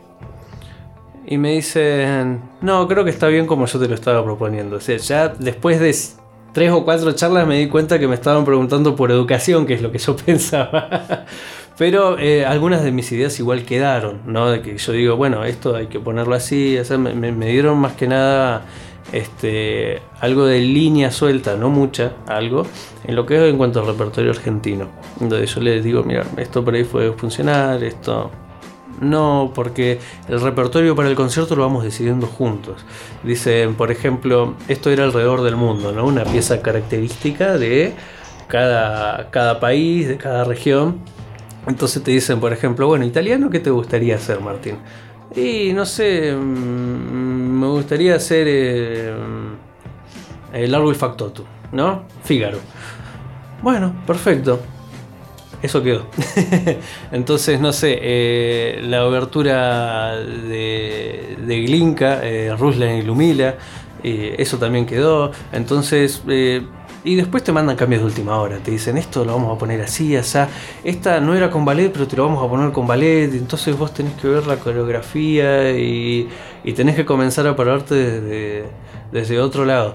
y 1.30 1.38
me 1.38 1.52
dicen, 1.52 2.42
no, 2.60 2.88
creo 2.88 3.04
que 3.04 3.10
está 3.10 3.28
bien 3.28 3.46
como 3.46 3.64
yo 3.66 3.78
te 3.78 3.86
lo 3.86 3.94
estaba 3.94 4.24
proponiendo. 4.24 4.76
O 4.76 4.80
sea, 4.80 4.96
ya 4.96 5.28
después 5.28 5.78
de 5.78 5.94
tres 6.52 6.72
o 6.72 6.84
cuatro 6.84 7.12
charlas 7.12 7.46
me 7.46 7.56
di 7.56 7.68
cuenta 7.68 8.00
que 8.00 8.08
me 8.08 8.16
estaban 8.16 8.44
preguntando 8.44 8.96
por 8.96 9.12
educación, 9.12 9.64
que 9.64 9.74
es 9.74 9.80
lo 9.80 9.92
que 9.92 9.98
yo 9.98 10.16
pensaba. 10.26 11.24
Pero 11.80 12.18
eh, 12.18 12.44
algunas 12.44 12.84
de 12.84 12.92
mis 12.92 13.10
ideas 13.10 13.38
igual 13.38 13.64
quedaron, 13.64 14.20
¿no? 14.26 14.50
De 14.50 14.60
que 14.60 14.76
yo 14.76 14.92
digo, 14.92 15.16
bueno, 15.16 15.46
esto 15.46 15.74
hay 15.74 15.86
que 15.86 15.98
ponerlo 15.98 16.34
así. 16.34 16.76
O 16.76 16.84
sea, 16.84 16.98
me, 16.98 17.32
dieron 17.46 17.78
más 17.78 17.94
que 17.94 18.06
nada 18.06 18.66
este, 19.12 20.02
algo 20.20 20.44
de 20.44 20.58
línea 20.60 21.10
suelta, 21.10 21.56
no 21.56 21.70
mucha, 21.70 22.12
algo, 22.26 22.66
en 23.04 23.16
lo 23.16 23.24
que 23.24 23.36
es 23.36 23.50
en 23.50 23.56
cuanto 23.56 23.80
al 23.80 23.86
repertorio 23.86 24.30
argentino. 24.30 24.88
Donde 25.18 25.46
yo 25.46 25.60
les 25.62 25.82
digo, 25.82 26.02
mira, 26.02 26.26
esto 26.36 26.62
por 26.62 26.74
ahí 26.74 26.84
puede 26.84 27.12
funcionar, 27.12 27.82
esto 27.82 28.30
no, 29.00 29.50
porque 29.54 30.00
el 30.28 30.38
repertorio 30.38 30.94
para 30.94 31.08
el 31.08 31.14
concierto 31.14 31.56
lo 31.56 31.62
vamos 31.62 31.82
decidiendo 31.82 32.26
juntos. 32.26 32.84
Dicen, 33.22 33.74
por 33.74 33.90
ejemplo, 33.90 34.54
esto 34.68 34.90
era 34.90 35.04
alrededor 35.04 35.40
del 35.40 35.56
mundo, 35.56 35.92
¿no? 35.92 36.04
Una 36.04 36.24
pieza 36.24 36.60
característica 36.60 37.56
de 37.56 37.94
cada, 38.48 39.30
cada 39.30 39.60
país, 39.60 40.08
de 40.08 40.18
cada 40.18 40.44
región. 40.44 41.00
Entonces 41.66 42.02
te 42.02 42.10
dicen, 42.10 42.40
por 42.40 42.52
ejemplo, 42.52 42.86
bueno, 42.86 43.04
italiano, 43.04 43.50
¿qué 43.50 43.60
te 43.60 43.70
gustaría 43.70 44.16
hacer, 44.16 44.40
Martín? 44.40 44.76
Y 45.34 45.72
no 45.72 45.86
sé, 45.86 46.34
mm, 46.34 47.60
me 47.60 47.66
gustaría 47.68 48.16
hacer 48.16 48.46
eh, 48.48 49.14
el 50.52 50.74
árbol 50.74 50.96
factotum, 50.96 51.46
¿no? 51.72 52.04
Fígaro. 52.24 52.58
Bueno, 53.62 53.94
perfecto 54.06 54.60
eso 55.62 55.82
quedó. 55.82 56.06
Entonces, 57.12 57.60
no 57.60 57.72
sé, 57.72 57.98
eh, 58.00 58.80
la 58.82 59.06
obertura 59.06 60.16
de, 60.16 61.36
de 61.38 61.60
Glinka, 61.62 62.20
eh, 62.22 62.54
Ruslan 62.56 62.96
y 62.96 63.02
Lumila, 63.02 63.56
eso 64.02 64.56
también 64.56 64.86
quedó. 64.86 65.30
Entonces, 65.52 66.22
y 67.02 67.14
después 67.16 67.42
te 67.42 67.52
mandan 67.52 67.76
cambios 67.76 68.02
de 68.02 68.06
última 68.06 68.36
hora. 68.38 68.58
Te 68.58 68.70
dicen, 68.70 68.98
esto 68.98 69.24
lo 69.24 69.34
vamos 69.34 69.56
a 69.56 69.58
poner 69.58 69.80
así, 69.80 70.16
así. 70.16 70.38
Esta 70.84 71.20
no 71.20 71.34
era 71.34 71.50
con 71.50 71.64
ballet, 71.64 71.90
pero 71.90 72.06
te 72.06 72.16
lo 72.16 72.26
vamos 72.26 72.44
a 72.44 72.48
poner 72.48 72.72
con 72.72 72.86
ballet. 72.86 73.32
Entonces 73.32 73.76
vos 73.76 73.94
tenés 73.94 74.14
que 74.14 74.28
ver 74.28 74.46
la 74.46 74.56
coreografía 74.56 75.70
y, 75.70 76.28
y 76.64 76.72
tenés 76.72 76.96
que 76.96 77.04
comenzar 77.04 77.46
a 77.46 77.56
pararte 77.56 77.94
desde, 77.94 78.64
desde 79.12 79.40
otro 79.40 79.64
lado. 79.64 79.94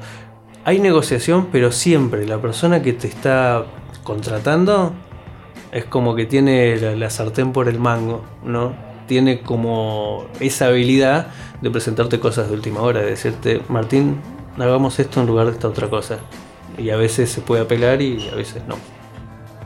Hay 0.63 0.79
negociación, 0.79 1.49
pero 1.51 1.71
siempre 1.71 2.25
la 2.25 2.41
persona 2.41 2.81
que 2.81 2.93
te 2.93 3.07
está 3.07 3.65
contratando 4.03 4.93
es 5.71 5.85
como 5.85 6.15
que 6.15 6.25
tiene 6.25 6.95
la, 6.95 7.09
sartén 7.09 7.51
por 7.51 7.67
el 7.67 7.79
mango, 7.79 8.23
¿no? 8.43 8.73
Tiene 9.07 9.41
como 9.41 10.25
esa 10.39 10.67
habilidad 10.67 11.27
de 11.61 11.69
presentarte 11.69 12.19
cosas 12.19 12.47
de 12.47 12.55
última 12.55 12.81
hora, 12.81 13.01
de 13.01 13.07
decirte, 13.07 13.61
Martín, 13.67 14.21
hagamos 14.57 14.97
esto 14.99 15.19
en 15.19 15.27
lugar 15.27 15.47
de 15.47 15.51
esta 15.51 15.67
otra 15.67 15.89
cosa. 15.89 16.19
Y 16.77 16.89
a 16.89 16.97
veces 16.97 17.29
se 17.29 17.41
puede 17.41 17.61
apelar 17.61 18.01
y 18.01 18.29
a 18.29 18.35
veces 18.35 18.63
no. 18.67 18.75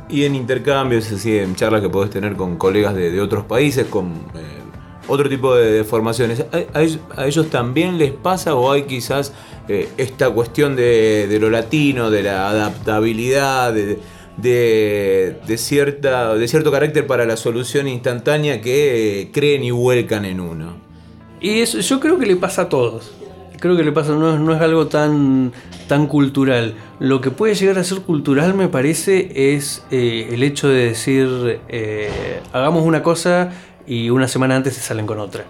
Y 0.10 0.26
en 0.26 0.36
intercambios, 0.36 1.12
así, 1.12 1.38
en 1.38 1.56
charlas 1.56 1.82
que 1.82 1.90
podés 1.90 2.10
tener 2.10 2.36
con 2.36 2.58
colegas 2.58 2.96
de, 2.96 3.20
otros 3.22 3.46
países, 3.46 3.86
con 3.88 4.08
eh, 4.36 4.60
otro 5.08 5.30
tipo 5.30 5.56
de, 5.56 5.84
formaciones, 5.84 6.44
¿a, 6.52 7.26
ellos 7.26 7.50
también 7.50 7.98
les 7.98 8.12
pasa 8.12 8.56
o 8.56 8.72
hay 8.72 8.84
quizás 8.84 9.34
eh, 9.68 9.88
esta 9.98 10.32
cuestión 10.32 10.76
de, 10.76 11.28
de, 11.28 11.40
lo 11.40 11.50
latino, 11.52 12.10
de 12.10 12.24
la 12.24 12.50
adaptabilidad, 12.50 13.72
de, 13.72 14.00
de, 14.42 15.58
cierta, 15.58 16.36
de 16.36 16.48
cierto 16.48 16.72
carácter 16.72 17.06
para 17.06 17.26
la 17.26 17.38
solución 17.38 17.88
instantánea 17.88 18.62
que 18.62 19.22
eh, 19.22 19.32
creen 19.32 19.64
y 19.64 19.72
vuelcan 19.72 20.26
en 20.26 20.40
uno. 20.40 20.78
Y 21.42 21.60
eso 21.60 21.80
yo 21.80 22.00
creo 22.00 22.18
que 22.20 22.26
le 22.26 22.36
pasa 22.36 22.64
a 22.64 22.70
todos. 22.70 23.12
Creo 23.60 23.76
que 23.76 23.84
le 23.84 23.92
pasa, 23.92 24.14
no, 24.14 24.54
es 24.54 24.62
algo 24.62 24.88
tan, 24.88 25.52
tan 25.88 26.08
cultural. 26.08 26.76
Lo 27.00 27.22
que 27.22 27.32
puede 27.32 27.56
llegar 27.56 27.78
a 27.78 27.84
ser 27.84 28.02
cultural, 28.02 28.54
me 28.54 28.68
parece, 28.68 29.54
es 29.54 29.84
eh, 29.92 30.30
el 30.32 30.44
hecho 30.44 30.70
de 30.70 30.86
decir, 30.86 31.60
eh, 31.68 32.42
hagamos 32.54 32.86
una 32.86 33.04
cosa 33.04 33.52
y 33.86 34.10
una 34.10 34.28
semana 34.28 34.56
antes 34.56 34.76
se 34.76 34.82
salen 34.82 35.06
con 35.06 35.20
otra. 35.20 35.46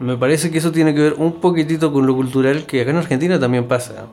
Me 0.00 0.16
parece 0.16 0.50
que 0.50 0.58
eso 0.58 0.72
tiene 0.72 0.94
que 0.94 1.00
ver 1.00 1.14
un 1.16 1.40
poquitito 1.40 1.92
con 1.92 2.06
lo 2.06 2.14
cultural, 2.14 2.66
que 2.66 2.80
acá 2.80 2.90
en 2.90 2.96
Argentina 2.96 3.38
también 3.38 3.68
pasa. 3.68 4.06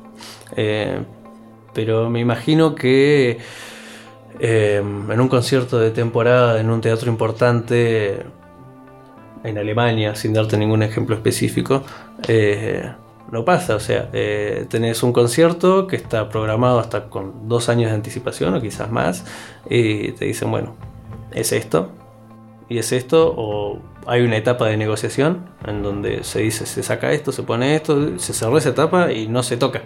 pero 1.73 2.09
me 2.09 2.19
imagino 2.19 2.75
que 2.75 3.39
en 4.39 5.19
un 5.19 5.27
concierto 5.27 5.79
de 5.79 5.91
temporada 5.91 6.59
en 6.59 6.69
un 6.69 6.81
teatro 6.81 7.09
importante 7.09 8.23
en 9.43 9.57
Alemania, 9.57 10.15
sin 10.15 10.33
darte 10.33 10.57
ningún 10.57 10.83
ejemplo 10.83 11.15
específico, 11.15 11.83
eh, 12.27 12.91
no 13.31 13.45
pasa. 13.45 13.75
O 13.75 13.79
sea, 13.79 14.09
eh, 14.13 14.65
tenés 14.69 15.03
un 15.03 15.13
concierto 15.13 15.87
que 15.87 15.95
está 15.95 16.29
programado 16.29 16.79
hasta 16.79 17.09
con 17.09 17.47
dos 17.47 17.69
años 17.69 17.89
de 17.89 17.95
anticipación 17.95 18.53
o 18.53 18.61
quizás 18.61 18.91
más, 18.91 19.25
y 19.69 20.11
te 20.13 20.25
dicen, 20.25 20.51
bueno, 20.51 20.75
es 21.31 21.51
esto, 21.51 21.89
y 22.69 22.77
es 22.77 22.91
esto, 22.91 23.33
o 23.35 23.79
hay 24.05 24.21
una 24.21 24.37
etapa 24.37 24.67
de 24.67 24.77
negociación 24.77 25.49
en 25.65 25.83
donde 25.83 26.23
se 26.23 26.41
dice, 26.41 26.65
se 26.65 26.83
saca 26.83 27.11
esto, 27.11 27.31
se 27.31 27.43
pone 27.43 27.75
esto, 27.75 28.17
se 28.19 28.33
cerró 28.33 28.57
esa 28.57 28.69
etapa 28.69 29.11
y 29.11 29.27
no 29.27 29.43
se 29.43 29.57
toca 29.57 29.81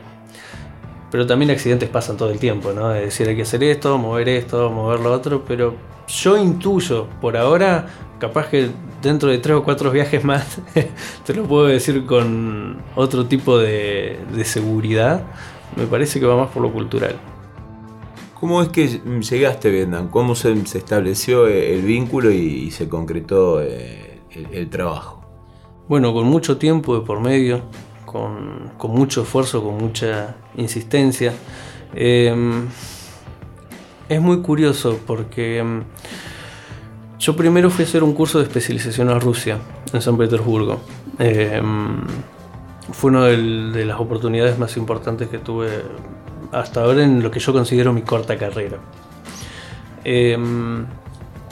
pero 1.16 1.26
también 1.26 1.50
accidentes 1.50 1.88
pasan 1.88 2.18
todo 2.18 2.30
el 2.30 2.40
tiempo, 2.40 2.74
¿no? 2.74 2.94
Es 2.94 3.06
decir, 3.06 3.30
hay 3.30 3.38
que 3.38 3.44
hacer 3.44 3.64
esto, 3.64 3.98
mover 3.98 4.28
esto, 4.28 4.70
mover 4.70 5.00
lo 5.00 5.14
otro, 5.14 5.46
pero 5.48 5.74
yo 6.10 6.38
intuyo, 6.38 7.08
por 7.22 7.38
ahora, 7.38 7.88
capaz 8.20 8.50
que 8.50 8.68
dentro 9.02 9.30
de 9.30 9.38
tres 9.38 9.56
o 9.56 9.64
cuatro 9.64 9.92
viajes 9.92 10.26
más, 10.26 10.60
te 11.26 11.34
lo 11.34 11.46
puedo 11.46 11.68
decir 11.68 12.06
con 12.06 12.82
otro 12.98 13.28
tipo 13.28 13.58
de, 13.58 14.20
seguridad, 14.44 15.24
me 15.78 15.86
parece 15.86 16.20
que 16.20 16.26
va 16.26 16.36
más 16.36 16.50
por 16.50 16.62
lo 16.62 16.74
cultural. 16.74 17.16
¿Cómo 18.34 18.62
es 18.62 18.68
que 18.68 19.00
llegaste 19.22 19.70
a 19.70 19.72
Vietnam? 19.72 20.10
¿Cómo 20.10 20.36
se, 20.36 20.52
estableció 20.52 21.48
el 21.48 21.82
vínculo 21.84 22.30
y, 22.30 22.72
se 22.72 22.90
concretó 22.90 23.62
eh, 23.62 24.20
el, 24.32 24.48
el 24.52 24.70
trabajo? 24.70 25.26
Bueno, 25.88 26.14
con 26.14 26.26
mucho 26.26 26.58
tiempo 26.58 27.00
de 27.00 27.06
por 27.06 27.22
medio, 27.22 27.62
con, 28.78 28.94
mucho 28.94 29.24
esfuerzo, 29.24 29.62
con 29.62 29.78
mucha 29.78 30.36
insistencia. 30.56 31.34
Em, 31.94 32.66
es 34.08 34.22
muy 34.22 34.42
curioso 34.42 35.00
porque 35.06 35.60
em, 35.60 35.84
yo 37.20 37.36
primero 37.36 37.70
fui 37.70 37.84
a 37.84 37.88
hacer 37.88 38.04
un 38.04 38.14
curso 38.14 38.38
de 38.38 38.46
especialización 38.46 39.10
a 39.10 39.20
Rusia, 39.20 39.58
en 39.92 40.02
San 40.02 40.18
Petersburgo. 40.18 40.80
Em, 41.20 41.98
fue 42.94 43.12
una 43.12 43.26
de 43.26 43.86
las 43.86 44.00
oportunidades 44.00 44.58
más 44.58 44.78
importantes 44.78 45.28
que 45.28 45.40
tuve 45.40 45.70
hasta 46.54 46.84
ahora 46.84 47.04
en 47.04 47.22
lo 47.22 47.32
que 47.32 47.40
yo 47.40 47.52
considero 47.52 47.92
mi 47.92 48.04
corta 48.04 48.38
carrera. 48.38 48.78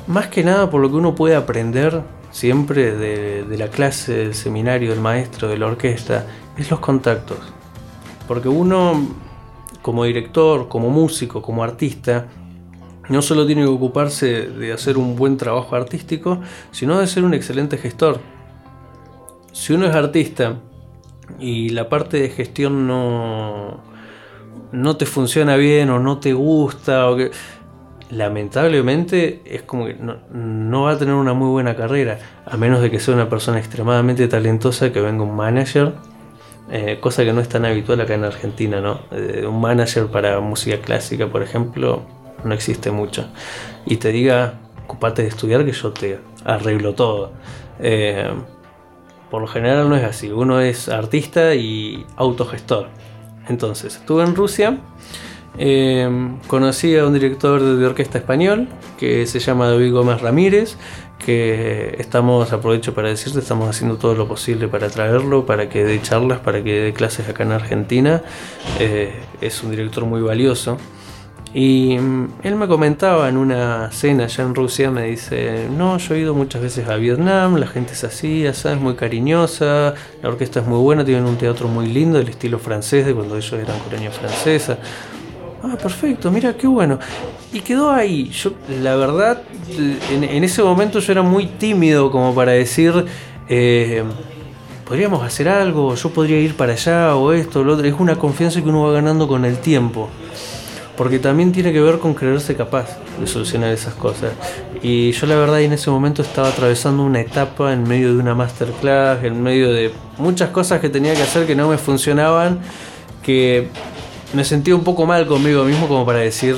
más 0.05 0.27
que 0.27 0.43
nada 0.43 0.70
por 0.70 0.82
lo 0.82 0.89
que 0.89 0.96
uno 0.96 1.15
puede 1.15 1.36
aprender 1.36 2.03
siempre 2.34 2.91
de, 2.91 3.58
la 3.58 3.70
clase, 3.70 4.13
del 4.13 4.34
seminario, 4.34 4.89
del 4.89 5.00
maestro, 5.00 5.48
de 5.48 5.58
la 5.58 5.67
orquesta, 5.67 6.25
es 6.57 6.69
los 6.69 6.79
contactos. 6.79 7.39
Porque 8.27 8.50
uno, 8.50 9.07
como 9.81 10.03
director, 10.05 10.67
como 10.67 10.89
músico, 10.89 11.41
como 11.41 11.63
artista, 11.63 12.27
no 13.10 13.22
solo 13.22 13.45
tiene 13.45 13.63
que 13.63 13.67
ocuparse 13.67 14.48
de 14.48 14.72
hacer 14.72 14.98
un 14.98 15.15
buen 15.15 15.38
trabajo 15.38 15.75
artístico, 15.75 16.39
sino 16.72 17.00
de 17.00 17.07
ser 17.07 17.24
un 17.24 17.33
excelente 17.33 17.77
gestor. 17.77 18.19
Si 19.51 19.74
uno 19.74 19.86
es 19.86 19.95
artista 19.95 20.60
y 21.39 21.69
la 21.69 21.89
parte 21.89 22.19
de 22.19 22.29
gestión 22.29 22.88
no, 22.88 23.81
no 24.72 24.98
te 24.98 25.05
funciona 25.05 25.55
bien 25.57 25.89
o 25.89 26.00
no 26.00 26.19
te 26.19 26.33
gusta, 26.33 27.10
o 27.10 27.17
que, 27.17 27.31
lamentablemente 28.13 29.41
es 29.45 29.63
como 29.63 29.86
que 29.86 29.95
no, 29.95 30.83
va 30.83 30.91
a 30.91 30.98
tener 30.98 31.13
una 31.13 31.33
muy 31.33 31.50
buena 31.50 31.75
carrera, 31.75 32.19
a 32.45 32.57
menos 32.57 32.81
de 32.81 32.91
que 32.91 33.00
sea 33.00 33.13
una 33.13 33.29
persona 33.29 33.60
extremadamente 33.60 34.27
talentosa 34.27 34.91
que 34.91 35.01
venga 35.01 35.24
un 35.24 35.36
manager, 35.36 35.93
eh, 36.75 36.98
cosa 37.00 37.24
que 37.24 37.34
no 37.34 37.39
es 37.39 37.50
tan 37.50 37.65
habitual 37.65 38.01
acá 38.01 38.15
en 38.15 38.24
Argentina, 38.24 38.82
¿no? 38.82 39.01
Eh, 39.12 39.46
un 39.46 39.62
manager 39.62 40.08
para 40.08 40.39
música 40.39 40.80
clásica, 40.80 41.27
por 41.27 41.44
ejemplo, 41.44 42.01
no 42.44 42.51
existe 42.51 42.89
mucho. 42.89 43.27
Y 43.86 43.98
te 43.98 44.12
diga, 44.12 44.56
ocupate 44.84 45.22
de 45.22 45.27
estudiar 45.27 45.65
que 45.65 45.72
yo 45.72 45.92
te 45.92 46.20
arreglo 46.44 46.96
todo. 46.96 47.32
Eh, 47.80 48.27
por 49.30 49.42
lo 49.42 49.48
general 49.48 49.88
no 49.88 49.96
es 49.96 50.03
así, 50.03 50.32
uno 50.32 50.62
es 50.62 50.89
artista 50.89 51.53
y 51.53 52.08
autogestor. 52.15 52.89
Entonces, 53.48 53.98
estuve 53.98 54.24
en 54.24 54.36
Rusia 54.36 54.80
eh, 55.58 56.10
conocí 56.48 56.98
a 56.98 57.06
un 57.06 57.13
director 57.13 57.62
de 57.62 57.86
orquesta 57.86 58.18
español 58.18 58.68
que 58.98 59.27
se 59.27 59.39
llama 59.39 59.70
David 59.70 59.94
Gómez 59.94 60.22
Ramírez, 60.22 60.77
que 61.25 61.96
estamos, 62.00 62.51
aprovecho 62.51 62.94
para 62.94 63.10
decirte, 63.10 63.39
estamos 63.39 63.70
haciendo 63.70 63.98
todo 63.98 64.15
lo 64.15 64.27
posible 64.27 64.68
para 64.68 64.89
traerlo, 64.89 65.46
para 65.46 65.70
que 65.70 65.84
dé 65.84 66.01
charlas, 66.01 66.39
para 66.39 66.63
que 66.63 66.82
dé 66.82 66.94
clases 66.94 67.27
acá 67.30 67.44
en 67.44 67.51
Argentina. 67.51 68.22
Eh, 68.80 69.13
es 69.42 69.63
un 69.63 69.72
director 69.72 70.06
muy 70.06 70.22
valioso. 70.22 70.77
Y 71.53 71.98
mm, 72.00 72.27
él 72.44 72.56
me 72.56 72.68
comentaba 72.68 73.30
en 73.30 73.38
una 73.38 73.92
cena 73.92 74.25
allá 74.25 74.44
en 74.44 74.56
Rusia, 74.56 74.89
me 74.89 75.03
dice, 75.03 75.68
no, 75.70 75.98
yo 75.98 76.15
he 76.15 76.20
ido 76.20 76.34
muchas 76.34 76.62
veces 76.62 76.88
a 76.89 76.96
Vietnam, 76.96 77.58
la 77.58 77.68
gente 77.68 77.94
es 77.94 78.03
así, 78.03 78.46
es 78.46 78.65
muy 78.80 78.96
cariñosa, 78.96 79.94
la 80.22 80.30
orquesta 80.30 80.62
es 80.62 80.65
muy 80.65 80.80
buena, 80.80 81.06
tienen 81.06 81.25
un 81.25 81.38
teatro 81.38 81.68
muy 81.68 81.88
lindo, 81.88 82.18
del 82.18 82.30
estilo 82.30 82.58
francés, 82.58 83.06
de 83.06 83.13
cuando 83.13 83.38
ellos 83.38 83.53
eran 83.53 83.77
colonia 83.80 84.12
francesa. 84.12 84.80
Ah, 85.63 85.77
perfecto, 85.77 86.29
mira, 86.29 86.58
qué 86.58 86.67
bueno. 86.67 87.00
Y 87.53 87.62
quedó 87.62 87.89
ahí. 87.89 88.29
Yo, 88.32 88.51
la 88.82 88.98
verdad, 88.98 89.41
en, 90.12 90.43
ese 90.43 90.62
momento 90.62 91.00
yo 91.00 91.12
era 91.13 91.22
muy 91.22 91.46
tímido 91.46 92.12
como 92.12 92.36
para 92.36 92.51
decir, 92.51 93.05
eh, 93.48 94.03
podríamos 94.86 95.24
hacer 95.24 95.48
algo, 95.48 95.96
yo 95.96 96.10
podría 96.10 96.38
ir 96.38 96.58
para 96.58 96.74
allá 96.74 97.15
o 97.15 97.32
esto 97.32 97.63
lo 97.63 97.75
otro. 97.75 97.88
Es 97.88 97.96
una 97.98 98.17
confianza 98.17 98.62
que 98.62 98.67
uno 98.67 98.84
va 98.84 98.91
ganando 98.91 99.25
con 99.25 99.46
el 99.46 99.58
tiempo. 99.60 100.10
Porque 100.98 101.17
también 101.17 101.53
tiene 101.53 101.72
que 101.72 101.79
ver 101.79 101.98
con 101.98 102.13
creerse 102.13 102.55
capaz 102.55 103.00
de 103.20 103.25
solucionar 103.25 103.72
esas 103.72 103.93
cosas. 103.93 104.34
Y 104.82 105.13
yo 105.13 105.27
la 105.27 105.38
verdad 105.38 105.62
en 105.62 105.72
ese 105.72 105.89
momento 105.89 106.22
estaba 106.22 106.50
atravesando 106.50 107.03
una 107.03 107.22
etapa 107.22 107.72
en 107.72 107.83
medio 107.83 108.14
de 108.14 108.20
una 108.20 108.35
masterclass, 108.35 109.24
en 109.24 109.42
medio 109.42 109.72
de 109.72 109.92
muchas 110.18 110.50
cosas 110.50 110.81
que 110.81 110.90
tenía 110.90 111.16
que 111.16 111.24
hacer 111.24 111.48
que 111.48 111.55
no 111.55 111.70
me 111.70 111.77
funcionaban, 111.77 112.59
que 113.24 113.70
me 114.33 114.43
sentía 114.43 114.75
un 114.75 114.83
poco 114.83 115.05
mal 115.05 115.27
conmigo 115.27 115.63
mismo 115.63 115.87
como 115.87 116.05
para 116.05 116.19
decir, 116.19 116.55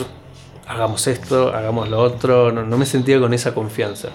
hagamos 0.68 1.06
esto, 1.08 1.54
hagamos 1.54 1.90
lo 1.90 2.02
otro, 2.02 2.52
no, 2.52 2.78
me 2.78 2.86
sentía 2.86 3.20
con 3.20 3.34
esa 3.34 3.54
confianza. 3.54 4.10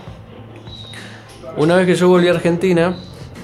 Una 1.57 1.77
vez 1.77 1.87
que 1.87 1.95
yo 1.95 2.09
volví 2.09 2.29
a 2.29 2.33
Argentina, 2.33 2.97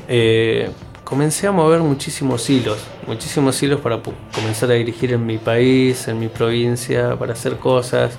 eh, 0.08 0.70
comencé 1.04 1.46
a 1.46 1.52
mover 1.52 1.80
muchísimos 1.80 2.48
hilos, 2.48 2.78
muchísimos 3.06 3.62
hilos 3.62 3.80
para 3.80 4.00
comenzar 4.34 4.70
a 4.70 4.74
dirigir 4.74 5.12
en 5.12 5.26
mi 5.26 5.36
país, 5.38 6.08
en 6.08 6.18
mi 6.18 6.28
provincia, 6.28 7.16
para 7.18 7.34
hacer 7.34 7.58
cosas. 7.58 8.16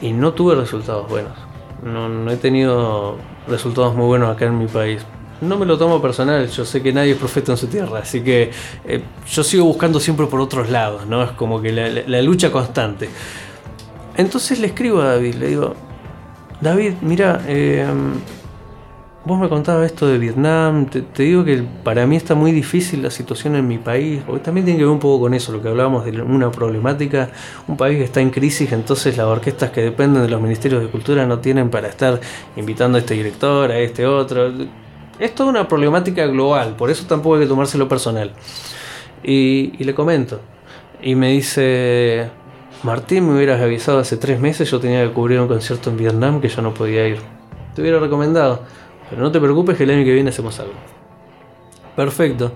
Y 0.00 0.12
no 0.12 0.32
tuve 0.32 0.54
resultados 0.54 1.08
buenos. 1.08 1.32
no 1.82 2.30
he 2.30 2.36
tenido 2.36 3.16
resultados 3.46 3.94
muy 3.94 4.06
buenos 4.06 4.34
acá 4.34 4.46
en 4.46 4.58
mi 4.58 4.66
país 4.66 5.04
no 5.40 5.56
me 5.56 5.66
lo 5.66 5.78
tomo 5.78 6.02
personal, 6.02 6.48
yo 6.48 6.64
sé 6.64 6.82
que 6.82 6.92
nadie 6.92 7.12
es 7.12 7.18
profeta 7.18 7.52
en 7.52 7.58
su 7.58 7.66
tierra, 7.68 8.00
así 8.00 8.20
que 8.22 8.50
eh, 8.84 9.02
yo 9.30 9.44
sigo 9.44 9.64
buscando 9.64 10.00
siempre 10.00 10.26
por 10.26 10.40
otros 10.40 10.70
lados, 10.70 11.06
¿no? 11.06 11.22
Es 11.22 11.30
como 11.32 11.60
que 11.62 11.72
la, 11.72 12.22
lucha 12.22 12.50
constante. 12.50 13.08
Entonces 14.16 14.58
le 14.58 14.68
escribo 14.68 15.00
a 15.00 15.12
David, 15.12 15.34
le 15.34 15.46
digo, 15.46 15.74
David, 16.60 16.94
mira, 17.02 17.40
em, 17.46 18.14
vos 19.24 19.38
me 19.38 19.48
contabas 19.48 19.86
esto 19.86 20.08
de 20.08 20.18
Vietnam, 20.18 20.86
te, 20.86 21.22
digo 21.22 21.44
que 21.44 21.62
para 21.84 22.04
mí 22.04 22.16
está 22.16 22.34
muy 22.34 22.50
difícil 22.50 23.02
la 23.02 23.10
situación 23.10 23.54
en 23.54 23.68
mi 23.68 23.78
país, 23.78 24.22
porque 24.26 24.42
también 24.42 24.64
tiene 24.64 24.78
que 24.78 24.84
ver 24.84 24.92
un 24.92 24.98
poco 24.98 25.20
con 25.20 25.34
eso, 25.34 25.52
lo 25.52 25.62
que 25.62 25.68
hablábamos 25.68 26.04
de 26.04 26.20
una 26.20 26.50
problemática, 26.50 27.30
un 27.68 27.76
país 27.76 27.98
que 27.98 28.04
está 28.04 28.20
en 28.20 28.30
crisis, 28.30 28.72
entonces 28.72 29.16
las 29.16 29.26
orquestas 29.26 29.70
que 29.70 29.82
dependen 29.82 30.22
de 30.22 30.28
los 30.28 30.40
ministerios 30.40 30.82
de 30.82 30.88
cultura 30.88 31.26
no 31.26 31.38
tienen 31.38 31.70
para 31.70 31.86
estar 31.86 32.20
invitando 32.56 32.98
a 32.98 33.00
este 33.00 33.14
director, 33.14 33.70
a 33.70 33.78
este 33.78 34.04
otro 34.04 34.50
es 35.18 35.34
toda 35.34 35.50
una 35.50 35.68
problemática 35.68 36.26
global, 36.26 36.76
por 36.76 36.90
eso 36.90 37.06
tampoco 37.06 37.36
hay 37.36 37.42
que 37.42 37.48
tomárselo 37.48 37.88
personal. 37.88 38.32
Y, 39.22 39.82
le 39.82 39.94
comento. 39.94 40.40
Y 41.02 41.14
me 41.14 41.30
dice, 41.30 42.30
Martín, 42.82 43.26
me 43.26 43.34
hubieras 43.34 43.60
avisado 43.60 43.98
hace 43.98 44.16
tres 44.16 44.40
meses, 44.40 44.70
yo 44.70 44.80
tenía 44.80 45.04
que 45.04 45.12
cubrir 45.12 45.40
un 45.40 45.48
concierto 45.48 45.90
en 45.90 45.96
Vietnam 45.96 46.40
que 46.40 46.48
yo 46.48 46.62
no 46.62 46.72
podía 46.74 47.06
ir. 47.08 47.18
Te 47.74 47.82
hubiera 47.82 47.98
recomendado, 47.98 48.62
pero 49.10 49.22
no 49.22 49.32
te 49.32 49.40
preocupes 49.40 49.76
que 49.76 49.84
el 49.84 49.90
año 49.90 50.04
que 50.04 50.14
viene 50.14 50.30
hacemos 50.30 50.58
algo. 50.60 50.74
Perfecto. 51.96 52.52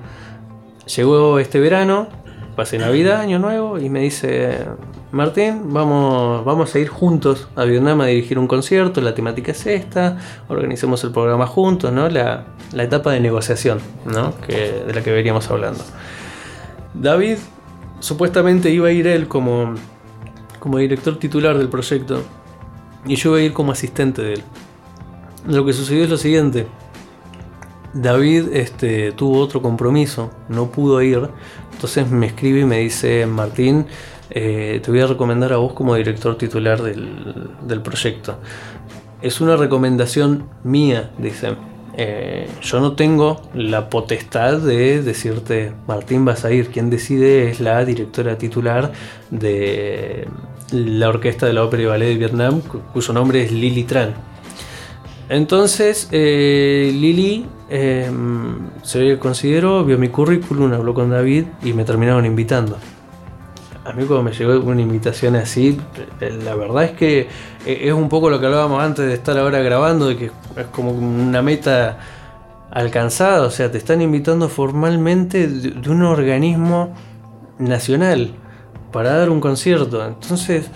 Llegó 0.96 1.38
este 1.38 1.58
verano, 1.60 2.08
pasé 2.56 2.78
Navidad, 2.78 3.20
Año 3.20 3.38
Nuevo, 3.38 3.78
y 3.78 3.88
me 3.88 4.00
dice, 4.00 4.66
Martín, 5.10 5.72
vamos, 5.72 6.44
vamos 6.44 6.74
a 6.74 6.78
ir 6.78 6.88
juntos 6.88 7.48
a 7.56 7.64
Vietnam 7.64 8.00
a 8.00 8.06
dirigir 8.06 8.38
un 8.38 8.46
concierto, 8.46 9.00
la 9.00 9.14
temática 9.14 9.52
es 9.52 9.66
esta, 9.66 10.18
organicemos 10.48 11.02
el 11.04 11.12
programa 11.12 11.46
juntos, 11.46 11.92
¿no? 11.92 12.08
La, 12.08 12.44
etapa 12.74 13.12
de 13.12 13.20
negociación, 13.20 13.80
¿no? 14.06 14.34
De 14.48 14.92
la 14.94 15.02
que 15.02 15.12
veníamos 15.12 15.50
hablando. 15.50 15.82
David 16.94 17.38
supuestamente 18.00 18.70
iba 18.70 18.88
a 18.88 18.92
ir 18.92 19.06
él 19.06 19.28
como, 19.28 19.74
como 20.58 20.78
director 20.78 21.18
titular 21.18 21.56
del 21.56 21.68
proyecto 21.68 22.22
y 23.06 23.16
yo 23.16 23.30
iba 23.30 23.38
a 23.38 23.42
ir 23.42 23.52
como 23.52 23.72
asistente 23.72 24.22
de 24.22 24.34
él. 24.34 24.42
Lo 25.46 25.64
que 25.64 25.72
sucedió 25.72 26.04
es 26.04 26.10
lo 26.10 26.16
siguiente. 26.16 26.66
David 27.94 28.48
este, 28.52 29.12
tuvo 29.12 29.38
otro 29.38 29.60
compromiso, 29.60 30.30
no 30.48 30.70
pudo 30.70 31.02
ir, 31.02 31.28
entonces 31.82 32.08
me 32.12 32.26
escribe 32.26 32.60
y 32.60 32.64
me 32.64 32.78
dice, 32.78 33.26
Martín, 33.26 33.86
eh, 34.30 34.80
te 34.84 34.90
voy 34.92 35.00
a 35.00 35.06
recomendar 35.08 35.52
a 35.52 35.56
vos 35.56 35.72
como 35.72 35.96
director 35.96 36.38
titular 36.38 36.80
del, 36.80 37.80
proyecto. 37.82 38.36
Es 39.20 39.40
una 39.40 39.56
recomendación 39.56 40.48
mía, 40.62 41.10
dice. 41.18 41.56
Eh, 41.96 42.48
yo 42.62 42.80
no 42.80 42.92
tengo 42.92 43.42
la 43.52 43.90
potestad 43.90 44.58
de 44.58 45.02
decirte, 45.02 45.72
Martín, 45.88 46.24
vas 46.24 46.44
a 46.44 46.52
ir. 46.52 46.68
Quien 46.68 46.88
decide 46.88 47.50
es 47.50 47.58
la 47.58 47.84
directora 47.84 48.38
titular 48.38 48.92
de 49.32 50.28
la 50.70 51.08
orquesta 51.08 51.46
de 51.46 51.52
la 51.52 51.64
ópera 51.64 51.82
y 51.82 51.86
ballet 51.86 52.06
de 52.10 52.14
Vietnam, 52.14 52.60
cuyo 52.92 53.12
nombre 53.12 53.42
es 53.42 53.50
Lily 53.50 53.82
Tran. 53.82 54.14
Entonces, 55.28 56.08
eh, 56.12 56.90
Lili 56.94 57.46
se 58.82 59.18
consideró, 59.18 59.84
vio 59.84 59.96
mi 59.98 60.08
currículum, 60.08 60.72
habló 60.72 60.92
con 60.92 61.10
David 61.10 61.44
y 61.62 61.72
me 61.72 61.84
terminaron 61.84 62.26
invitando 62.26 62.76
a 63.84 63.92
mí 63.92 64.04
cuando 64.04 64.22
me 64.22 64.32
llegó 64.32 64.60
una 64.60 64.80
invitación 64.80 65.34
así, 65.36 65.80
la 66.20 66.54
verdad 66.54 66.84
es 66.84 66.92
que 66.92 67.28
es 67.66 67.92
un 67.92 68.08
poco 68.08 68.30
lo 68.30 68.38
que 68.38 68.46
hablábamos 68.46 68.82
antes 68.82 69.06
de 69.06 69.14
estar 69.14 69.36
ahora 69.38 69.60
grabando, 69.60 70.06
de 70.06 70.16
que 70.16 70.26
es 70.26 70.66
como 70.70 70.92
una 70.92 71.42
meta 71.42 71.98
alcanzada, 72.70 73.42
o 73.42 73.50
sea, 73.50 73.70
te 73.70 73.78
están 73.78 74.00
invitando 74.00 74.48
formalmente 74.48 75.48
de, 75.48 75.90
un 75.90 76.02
organismo 76.02 76.94
nacional 77.58 78.30
para 78.92 79.16
dar 79.16 79.30
un 79.30 79.40
concierto. 79.40 80.06
Entonces, 80.06 80.70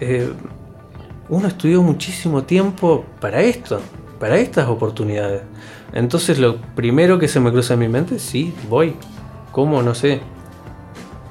eh, 0.00 0.28
uno 1.28 1.48
estudió 1.48 1.82
muchísimo 1.82 2.44
tiempo 2.44 3.04
para 3.20 3.40
esto, 3.42 3.80
para 4.18 4.38
estas 4.38 4.68
oportunidades. 4.68 5.42
Entonces 5.92 6.38
lo 6.38 6.56
primero 6.56 7.18
que 7.18 7.28
se 7.28 7.40
me 7.40 7.50
cruza 7.50 7.74
en 7.74 7.80
mi 7.80 7.88
mente, 7.88 8.18
sí, 8.18 8.54
voy. 8.68 8.94
¿Cómo? 9.52 9.82
No 9.82 9.94
sé. 9.94 10.20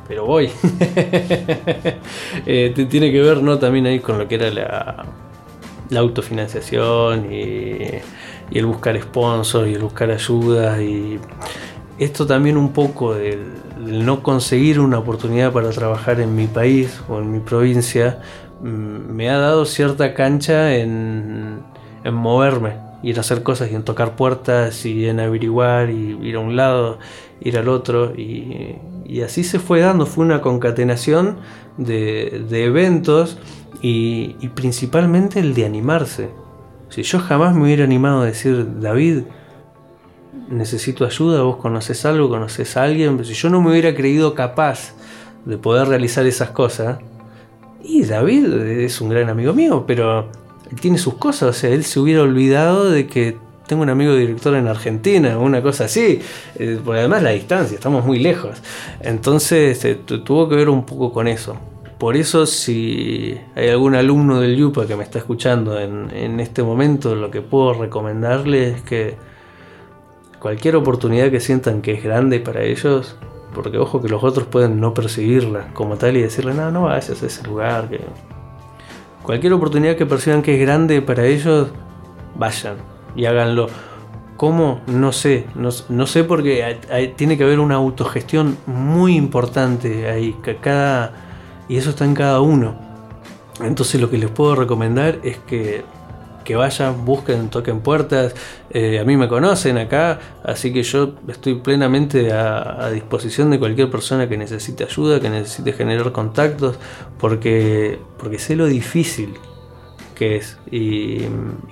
Pero 0.08 0.26
voy. 0.26 0.50
Eh, 2.46 2.74
tiene 2.90 3.12
que 3.12 3.22
ver, 3.22 3.42
¿no? 3.42 3.58
También 3.58 3.88
ahí 3.88 4.00
con 4.00 4.18
lo 4.18 4.28
que 4.28 4.36
era 4.36 4.52
la, 4.52 6.00
autofinanciación 6.00 7.32
y, 7.32 7.80
el 8.52 8.66
buscar 8.66 9.00
sponsors 9.02 9.68
y 9.68 9.74
el 9.74 9.82
buscar 9.82 10.12
ayudas 10.12 10.80
y 10.82 11.20
esto 12.00 12.26
también 12.26 12.58
un 12.58 12.74
poco 12.74 13.16
del, 13.16 13.48
no 13.80 14.24
conseguir 14.24 14.80
una 14.80 15.00
oportunidad 15.00 15.52
para 15.52 15.70
trabajar 15.72 16.20
en 16.20 16.36
mi 16.36 16.48
país 16.48 17.02
o 17.10 17.20
en 17.20 17.32
mi 17.32 17.40
provincia 17.40 18.20
me 18.62 19.30
ha 19.30 19.38
dado 19.38 19.66
cierta 19.66 20.14
cancha 20.14 20.76
en, 20.76 21.60
en 22.04 22.14
moverme 22.14 22.88
y 23.04 23.12
en 23.12 23.20
hacer 23.20 23.44
cosas 23.44 23.72
y 23.72 23.76
en 23.76 23.84
tocar 23.84 24.16
puertas 24.16 24.86
y 24.86 25.08
en 25.08 25.20
averiguar 25.20 25.90
y 25.90 26.18
ir 26.22 26.36
a 26.36 26.40
un 26.40 26.56
lado, 26.56 27.00
ir 27.42 27.58
al 27.58 27.70
otro 27.70 28.14
y, 28.16 28.76
así 29.24 29.44
se 29.44 29.60
fue 29.60 29.80
dando, 29.80 30.06
fue 30.06 30.26
una 30.26 30.42
concatenación 30.42 31.38
de, 31.78 32.46
de 32.50 32.66
eventos 32.66 33.38
y, 33.82 34.34
principalmente 34.56 35.40
el 35.40 35.54
de 35.54 35.66
animarse. 35.66 36.30
Si 36.90 37.04
yo 37.04 37.20
jamás 37.20 37.56
me 37.56 37.64
hubiera 37.64 37.84
animado 37.84 38.22
a 38.22 38.26
decir, 38.26 38.80
David, 38.80 39.24
necesito 40.50 41.06
ayuda, 41.06 41.44
vos 41.44 41.58
conoces 41.58 42.06
algo, 42.06 42.30
conoces 42.30 42.78
a 42.78 42.84
alguien, 42.84 43.24
si 43.24 43.34
yo 43.34 43.50
no 43.50 43.62
me 43.62 43.72
hubiera 43.72 43.94
creído 43.94 44.34
capaz 44.34 44.94
de 45.46 45.58
poder 45.58 45.88
realizar 45.88 46.26
esas 46.26 46.52
cosas, 46.52 47.00
y 47.84 48.04
David 48.04 48.54
es 48.54 49.02
un 49.02 49.10
gran 49.10 49.30
amigo 49.30 49.54
mío, 49.54 49.86
pero 49.88 50.30
tiene 50.82 50.98
sus 50.98 51.16
cosas, 51.16 51.50
o 51.50 51.54
sea, 51.54 51.70
él 51.70 51.84
se 51.84 52.00
hubiera 52.00 52.22
olvidado 52.22 52.90
de 52.90 53.08
que 53.08 53.38
tengo 53.68 53.84
un 53.84 53.90
amigo 53.90 54.16
director 54.16 54.56
en 54.56 54.68
Argentina, 54.68 55.38
una 55.38 55.62
cosa 55.62 55.86
así, 55.86 56.20
eh, 56.56 56.80
por 56.84 56.96
además 56.96 57.24
la 57.24 57.32
distancia, 57.32 57.76
estamos 57.76 58.06
muy 58.06 58.20
lejos, 58.20 58.62
entonces 59.02 59.84
eh, 59.86 59.96
tuvo 59.96 60.48
que 60.50 60.56
ver 60.56 60.70
un 60.70 60.86
poco 60.86 61.12
con 61.12 61.28
eso. 61.28 61.58
Por 61.98 62.16
eso, 62.16 62.46
si 62.46 63.40
hay 63.56 63.70
algún 63.70 63.96
alumno 63.96 64.40
del 64.40 64.56
Yupa 64.56 64.86
que 64.86 64.96
me 64.96 65.04
está 65.04 65.18
escuchando 65.18 65.80
en, 65.80 66.40
este 66.40 66.62
momento, 66.62 67.16
lo 67.16 67.32
que 67.32 67.42
puedo 67.42 67.74
recomendarle 67.74 68.70
es 68.70 68.82
que 68.84 69.16
cualquier 70.40 70.76
oportunidad 70.76 71.32
que 71.32 71.40
sientan 71.40 71.82
que 71.82 71.94
es 71.94 72.04
grande 72.04 72.40
para 72.40 72.62
ellos, 72.62 73.16
porque 73.58 73.80
ojo 73.80 74.00
que 74.00 74.08
los 74.08 74.24
otros 74.24 74.46
pueden 74.46 74.80
no 74.80 74.94
percibirla 74.94 75.74
como 75.74 75.96
tal 75.98 76.16
y 76.16 76.22
decirle, 76.22 76.54
no, 76.54 76.70
no 76.70 76.84
vayas 76.84 77.24
a 77.24 77.26
ese 77.26 77.44
lugar. 77.44 77.90
Que... 77.90 78.02
Cualquier 79.24 79.54
oportunidad 79.54 79.96
que 79.96 80.06
perciban 80.06 80.44
que 80.44 80.54
es 80.54 80.62
grande 80.62 81.02
para 81.02 81.26
ellos, 81.26 81.70
vayan 82.36 82.76
y 83.16 83.26
háganlo. 83.26 83.68
¿Cómo? 84.38 84.82
No 84.86 85.12
sé, 85.12 85.48
no, 85.56 85.70
no 85.90 86.06
sé 86.06 86.24
porque 86.24 86.78
tiene 87.16 87.36
que 87.36 87.44
haber 87.44 87.60
una 87.60 87.74
autogestión 87.74 88.60
muy 88.68 89.16
importante 89.16 90.08
ahí. 90.08 90.36
Cada 90.62 91.14
y 91.68 91.78
eso 91.78 91.90
está 91.90 92.06
en 92.06 92.14
cada 92.14 92.42
uno. 92.42 92.76
Entonces 93.60 94.00
lo 94.00 94.12
que 94.12 94.20
les 94.20 94.30
puedo 94.30 94.54
recomendar 94.54 95.20
es 95.24 95.40
que, 95.40 95.84
que 96.48 96.56
vayan, 96.56 97.04
busquen, 97.04 97.50
toquen 97.50 97.82
puertas. 97.82 98.34
Eh, 98.70 99.00
a 99.02 99.04
mí 99.04 99.18
me 99.18 99.28
conocen 99.28 99.78
acá, 99.78 100.18
así 100.46 100.72
que 100.72 100.82
yo 100.82 101.16
estoy 101.28 101.56
plenamente 101.56 102.32
a, 102.32 102.90
disposición 102.90 103.52
de 103.52 103.60
cualquier 103.60 103.92
persona 103.92 104.30
que 104.30 104.38
necesite 104.38 104.86
ayuda, 104.86 105.20
que 105.20 105.30
necesite 105.30 105.74
generar 105.74 106.14
contactos, 106.14 106.78
porque, 107.20 108.00
porque 108.18 108.40
sé 108.40 108.56
lo 108.56 108.66
difícil 108.66 109.34
que 110.16 110.38
es. 110.38 110.58
Y, 110.72 111.26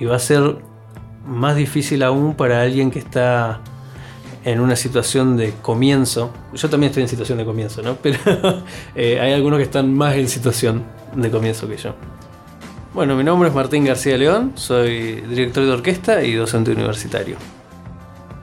va 0.05 0.17
a 0.17 0.19
ser 0.19 0.57
más 1.25 1.55
difícil 1.55 2.03
aún 2.03 2.35
para 2.35 2.61
alguien 2.61 2.91
que 2.91 2.99
está 2.99 3.61
en 4.43 4.59
una 4.59 4.75
situación 4.75 5.37
de 5.37 5.53
comienzo. 5.61 6.31
Yo 6.53 6.69
también 6.69 6.89
estoy 6.89 7.03
en 7.03 7.09
situación 7.09 7.37
de 7.37 7.45
comienzo, 7.45 7.81
¿no? 7.81 7.95
Pero 8.03 8.19
eh, 8.93 9.21
hay 9.21 9.31
algunos 9.31 9.57
que 9.57 9.63
están 9.63 9.93
más 9.93 10.15
en 10.15 10.27
situación 10.27 10.83
de 11.15 11.31
comienzo 11.31 11.65
que 11.65 11.77
yo. 11.77 11.95
Bueno, 12.95 13.17
mi 13.17 13.25
nombre 13.25 13.49
es 13.49 13.53
Martín 13.53 13.83
García 13.83 14.17
León, 14.17 14.53
soy 14.55 15.19
director 15.27 15.65
de 15.65 15.71
orquesta 15.73 16.23
y 16.23 16.33
docente 16.33 16.71
universitario. 16.71 17.35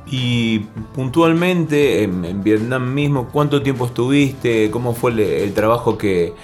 Y 0.06 0.58
puntualmente 0.94 2.02
en, 2.02 2.44
Vietnam 2.44 2.92
mismo, 2.92 3.30
¿cuánto 3.32 3.62
tiempo 3.62 3.86
estuviste? 3.86 4.70
¿Cómo 4.70 4.92
fue 4.92 5.12
el, 5.42 5.54
trabajo 5.54 5.96
que, 5.96 6.34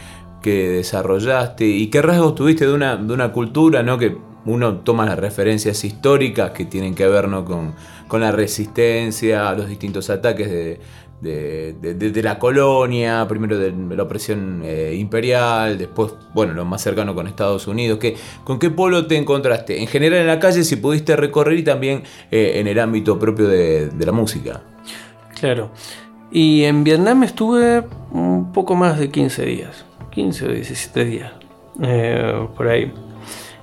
desarrollaste? 0.42 1.66
¿Y 1.66 1.88
qué 1.88 2.01
rasgos 2.01 2.35
tuviste 2.35 2.66
de 2.66 2.73
una, 2.73 2.97
de 2.97 3.12
una 3.12 3.31
cultura 3.31 3.83
¿no? 3.83 3.99
que 3.99 4.16
uno 4.47 4.77
toma 4.77 5.05
las 5.05 5.18
referencias 5.18 5.85
históricas 5.85 6.53
que 6.53 6.64
tienen 6.64 6.94
que 6.94 7.07
ver 7.07 7.29
¿no? 7.29 7.44
con, 7.44 7.75
con 8.09 8.23
la 8.23 8.33
resistencia 8.33 9.51
a 9.51 9.55
los 9.55 9.68
distintos 9.68 10.09
ataques 10.09 10.51
de, 10.51 10.81
de, 11.21 12.21
la 12.23 12.39
colonia, 12.39 13.27
primero 13.29 13.59
de 13.59 13.73
la 13.97 14.03
opresión 14.03 14.63
eh, 14.65 14.95
imperial, 14.97 15.79
después, 15.79 16.13
bueno, 16.35 16.53
lo 16.53 16.65
más 16.65 16.83
cercano 16.83 17.15
con 17.15 17.27
Estados 17.27 17.67
Unidos. 17.67 17.99
¿Qué, 17.99 18.17
¿Con 18.45 18.59
qué 18.59 18.71
pueblo 18.71 19.07
te 19.07 19.17
encontraste? 19.17 19.81
En 19.81 19.87
general 19.89 20.21
en 20.21 20.27
la 20.27 20.39
calle, 20.39 20.65
si 20.65 20.77
pudiste 20.77 21.17
recorrer 21.17 21.59
y 21.59 21.63
también 21.63 22.03
eh, 22.31 22.53
en 22.57 22.67
el 22.67 22.79
ámbito 22.79 23.19
propio 23.19 23.49
de, 23.49 23.91
la 23.99 24.13
música. 24.13 24.63
Claro. 25.39 25.71
Y 26.31 26.65
en 26.65 26.85
Vietnam 26.85 27.25
estuve 27.25 27.85
un 28.11 28.53
poco 28.53 28.75
más 28.75 28.99
de 28.99 29.11
15 29.11 29.45
días, 29.45 29.85
15 30.11 30.47
o 30.47 30.53
17 30.53 31.05
días, 31.05 31.33
eh, 31.83 32.47
por 32.57 32.69
ahí. 32.69 32.93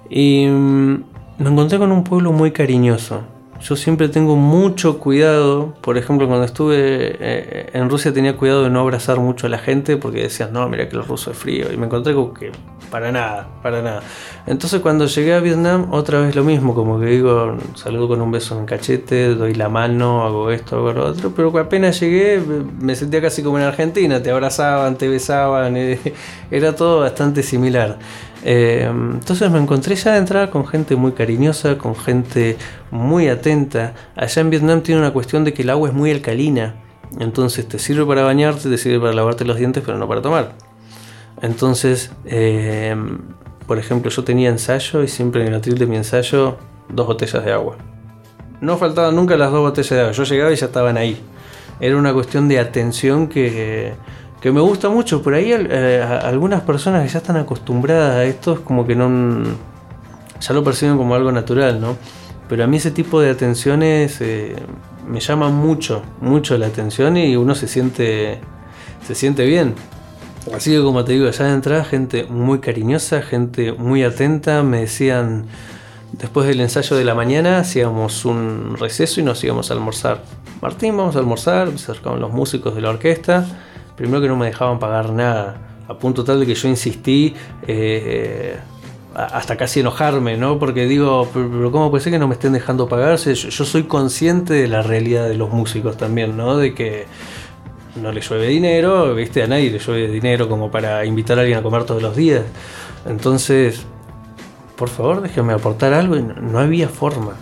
Y 0.09 0.47
mm, 0.47 1.03
me 1.39 1.49
encontré 1.49 1.77
con 1.77 1.91
un 1.91 2.03
pueblo 2.03 2.31
muy 2.31 2.51
cariñoso. 2.51 3.34
Yo 3.67 3.75
siempre 3.75 4.09
tengo 4.09 4.35
mucho 4.35 4.99
cuidado, 4.99 5.73
por 5.81 5.97
ejemplo, 5.97 6.27
cuando 6.27 6.45
estuve 6.45 6.75
eh, 7.19 7.69
en 7.73 7.89
Rusia 7.89 8.13
tenía 8.13 8.37
cuidado 8.37 8.65
de 8.65 8.69
no 8.69 8.79
abrazar 8.79 9.19
mucho 9.19 9.47
a 9.47 9.49
la 9.49 9.57
gente 9.57 9.97
porque 9.97 10.21
decían, 10.21 10.53
no, 10.53 10.69
mira 10.69 10.87
que 10.87 10.95
los 10.95 11.07
rusos 11.07 11.35
es 11.35 11.41
frío. 11.41 11.73
Y 11.73 11.75
me 11.75 11.87
encontré 11.87 12.13
con 12.13 12.31
que 12.31 12.51
para 12.89 13.11
nada, 13.11 13.47
para 13.61 13.81
nada. 13.81 14.01
Entonces 14.45 14.81
cuando 14.81 15.05
llegué 15.07 15.33
a 15.33 15.39
Vietnam, 15.39 15.87
otra 15.91 16.21
vez 16.21 16.35
lo 16.35 16.43
mismo, 16.43 16.73
como 16.75 16.99
que 16.99 17.07
digo, 17.07 17.57
saludo 17.75 18.09
con 18.09 18.21
un 18.21 18.31
beso 18.31 18.57
en 18.59 18.65
cachete, 18.65 19.35
doy 19.35 19.53
la 19.53 19.69
mano, 19.69 20.25
hago 20.25 20.51
esto, 20.51 20.77
hago 20.77 20.93
lo 20.93 21.05
otro, 21.05 21.31
pero 21.35 21.57
apenas 21.57 21.99
llegué 21.99 22.41
me 22.79 22.95
sentía 22.95 23.21
casi 23.21 23.43
como 23.43 23.57
en 23.57 23.65
Argentina, 23.65 24.21
te 24.21 24.31
abrazaban, 24.31 24.97
te 24.97 25.07
besaban, 25.07 25.75
era 26.51 26.75
todo 26.75 27.01
bastante 27.01 27.43
similar. 27.43 27.97
Eh, 28.43 28.87
entonces 28.87 29.49
me 29.49 29.57
encontré 29.57 29.95
ya 29.95 30.13
de 30.13 30.19
entrada 30.19 30.51
con 30.51 30.67
gente 30.67 30.95
muy 30.95 31.13
cariñosa, 31.13 31.77
con 31.77 31.95
gente 31.95 32.57
muy 32.91 33.27
atenta. 33.27 33.93
Allá 34.15 34.41
en 34.41 34.49
Vietnam 34.51 34.81
tiene 34.81 35.01
una 35.01 35.11
cuestión 35.11 35.43
de 35.43 35.53
que 35.53 35.63
el 35.63 35.69
agua 35.71 35.89
es 35.89 35.95
muy 35.95 36.11
alcalina. 36.11 36.75
Entonces 37.19 37.67
te 37.67 37.79
sirve 37.79 38.05
para 38.05 38.23
bañarte, 38.23 38.69
te 38.69 38.77
sirve 38.77 38.99
para 38.99 39.13
lavarte 39.13 39.45
los 39.45 39.57
dientes, 39.57 39.83
pero 39.85 39.97
no 39.97 40.07
para 40.07 40.21
tomar. 40.21 40.64
Entonces, 41.41 42.11
eh, 42.25 42.95
por 43.67 43.77
ejemplo, 43.77 44.09
yo 44.11 44.23
tenía 44.23 44.49
ensayo 44.49 45.03
y 45.03 45.07
siempre 45.07 45.41
en 45.41 45.49
el 45.49 45.55
atril 45.55 45.77
de 45.77 45.85
mi 45.85 45.97
ensayo 45.97 46.57
dos 46.89 47.07
botellas 47.07 47.43
de 47.43 47.51
agua. 47.51 47.77
No 48.61 48.77
faltaban 48.77 49.15
nunca 49.15 49.35
las 49.37 49.51
dos 49.51 49.61
botellas 49.61 49.89
de 49.89 49.99
agua. 50.01 50.11
Yo 50.11 50.23
llegaba 50.23 50.51
y 50.51 50.55
ya 50.55 50.67
estaban 50.67 50.97
ahí. 50.97 51.21
Era 51.79 51.97
una 51.97 52.13
cuestión 52.13 52.47
de 52.47 52.59
atención 52.59 53.27
que 53.27 53.93
que 54.45 54.51
me 54.51 54.61
gusta 54.61 54.89
mucho. 54.89 55.23
Por 55.23 55.33
ahí 55.33 55.51
eh, 55.51 56.03
algunas 56.03 56.61
personas 56.61 57.03
que 57.03 57.09
ya 57.09 57.17
están 57.17 57.35
acostumbradas 57.35 58.11
a 58.11 58.25
esto 58.25 58.53
es 58.53 58.59
como 58.59 58.85
que 58.85 58.95
no 58.95 59.43
ya 60.39 60.53
lo 60.53 60.63
perciben 60.63 60.97
como 60.97 61.15
algo 61.15 61.31
natural, 61.31 61.81
¿no? 61.81 61.97
Pero 62.47 62.63
a 62.63 62.67
mí 62.67 62.77
ese 62.77 62.91
tipo 62.91 63.19
de 63.19 63.31
atenciones 63.31 64.21
eh, 64.21 64.55
me 65.07 65.19
llama 65.19 65.49
mucho, 65.49 66.03
mucho 66.21 66.59
la 66.59 66.67
atención 66.67 67.17
y 67.17 67.35
uno 67.35 67.55
se 67.55 67.67
siente, 67.67 68.39
se 69.03 69.15
siente 69.15 69.45
bien. 69.45 69.73
Así 70.53 70.71
que 70.71 70.81
como 70.81 71.03
te 71.03 71.13
digo, 71.13 71.27
allá 71.27 71.45
de 71.45 71.53
entrada 71.53 71.83
gente 71.83 72.25
muy 72.25 72.59
cariñosa, 72.59 73.21
gente 73.21 73.71
muy 73.73 74.03
atenta, 74.03 74.63
me 74.63 74.81
decían, 74.81 75.45
después 76.13 76.47
del 76.47 76.61
ensayo 76.61 76.95
de 76.95 77.03
la 77.03 77.15
mañana 77.15 77.59
hacíamos 77.59 78.25
un 78.25 78.77
receso 78.77 79.21
y 79.21 79.23
nos 79.23 79.43
íbamos 79.43 79.71
a 79.71 79.73
almorzar. 79.73 80.21
Martín, 80.61 80.95
vamos 80.95 81.15
a 81.15 81.19
almorzar, 81.19 81.69
se 81.77 81.91
acercaban 81.91 82.19
los 82.19 82.31
músicos 82.31 82.75
de 82.75 82.81
la 82.81 82.89
orquesta 82.89 83.45
primero 83.95 84.21
que 84.21 84.27
no 84.27 84.35
me 84.35 84.47
dejaban 84.47 84.79
pagar 84.79 85.11
nada, 85.11 85.57
a 85.87 85.93
punto 85.97 86.23
tal 86.23 86.39
de 86.39 86.45
que 86.45 86.55
yo 86.55 86.67
insistí 86.67 87.33
eh, 87.67 88.57
hasta 89.13 89.55
casi 89.55 89.79
enojarme, 89.79 90.37
¿no? 90.37 90.59
Porque 90.59 90.85
digo, 90.85 91.29
pero 91.33 91.71
¿cómo 91.71 91.89
puede 91.89 92.03
ser 92.03 92.11
que 92.11 92.19
no 92.19 92.27
me 92.27 92.33
estén 92.33 92.53
dejando 92.53 92.89
pagarse? 92.89 93.33
Yo, 93.33 93.65
soy 93.65 93.83
consciente 93.83 94.53
de 94.53 94.67
la 94.67 94.81
realidad 94.81 95.27
de 95.27 95.35
los 95.35 95.51
músicos 95.51 95.97
también, 95.97 96.35
¿no? 96.35 96.57
De 96.57 96.73
que 96.73 97.05
no 97.95 98.11
le 98.11 98.21
llueve 98.21 98.47
dinero, 98.47 99.13
¿viste? 99.15 99.43
A 99.43 99.47
nadie 99.47 99.69
le 99.71 99.79
llueve 99.79 100.07
dinero 100.07 100.49
como 100.49 100.69
para 100.69 101.05
invitar 101.05 101.37
a 101.37 101.41
alguien 101.41 101.59
a 101.59 101.63
comer 101.63 101.85
todos 101.85 102.01
los 102.01 102.15
días. 102.15 102.43
Entonces, 103.05 103.85
por 104.75 104.89
favor, 104.89 105.21
déjenme 105.21 105.53
aportar 105.53 105.93
algo. 105.93 106.15
Y 106.17 106.23
no 106.23 106.59
había 106.59 106.89
forma. 106.89 107.33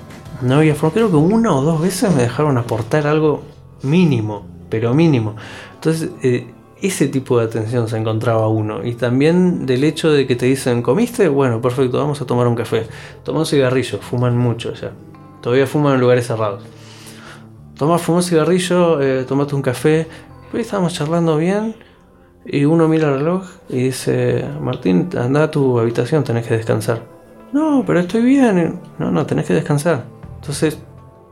No 0.42 0.56
había 0.56 0.76
forma. 0.76 0.94
Creo 0.94 1.10
que 1.10 1.18
una 1.18 1.56
o 1.56 1.62
dos 1.62 1.82
veces 1.82 2.14
me 2.16 2.24
dejaron 2.24 2.58
aportar 2.58 3.08
algo 3.08 3.44
mínimo, 3.82 4.46
pero 4.70 4.94
mínimo. 4.94 5.36
Entonces, 5.76 6.12
eh, 6.22 6.48
ese 6.82 7.08
tipo 7.08 7.40
de 7.40 7.46
atención 7.46 7.88
se 7.88 7.98
encontraba 7.98 8.48
uno. 8.48 8.84
Y 8.84 8.94
también 8.96 9.66
del 9.66 9.84
hecho 9.84 10.12
de 10.12 10.28
que 10.28 10.36
te 10.36 10.46
dicen, 10.46 10.82
¿comiste? 10.82 11.30
Bueno, 11.30 11.62
perfecto, 11.62 11.98
vamos 11.98 12.22
a 12.22 12.26
tomar 12.26 12.46
un 12.48 12.56
café. 12.56 12.86
Toman 13.24 13.46
cigarrillos, 13.46 14.02
fuman 14.02 14.38
mucho 14.38 14.74
ya. 14.74 14.92
Todavía 15.42 15.66
fuman 15.66 15.96
en 15.96 16.02
lugares 16.02 16.28
cerrados. 16.28 16.64
Tomás 17.78 18.02
fumó 18.02 18.18
un 18.18 18.24
cigarrillo, 18.24 19.02
eh, 19.02 19.24
tomaste 19.24 19.56
un 19.56 19.62
café. 19.62 20.08
Hoy 20.54 20.62
estábamos 20.62 20.94
charlando 20.94 21.38
bien. 21.38 21.74
Y 22.46 22.66
uno 22.66 22.88
mira 22.88 23.08
el 23.08 23.20
reloj 23.20 23.44
y 23.70 23.86
dice: 23.86 24.46
Martín, 24.62 25.10
anda 25.18 25.46
a 25.46 25.52
tu 25.52 25.80
habitación, 25.80 26.24
tenés 26.24 26.46
que 26.46 26.56
descansar. 26.56 27.02
No, 27.52 27.84
pero 27.88 28.00
estoy 28.00 28.22
bien. 28.22 28.80
No, 29.00 29.10
no, 29.10 29.26
tenés 29.26 29.48
que 29.48 29.56
descansar. 29.56 30.04
Entonces, 30.36 30.78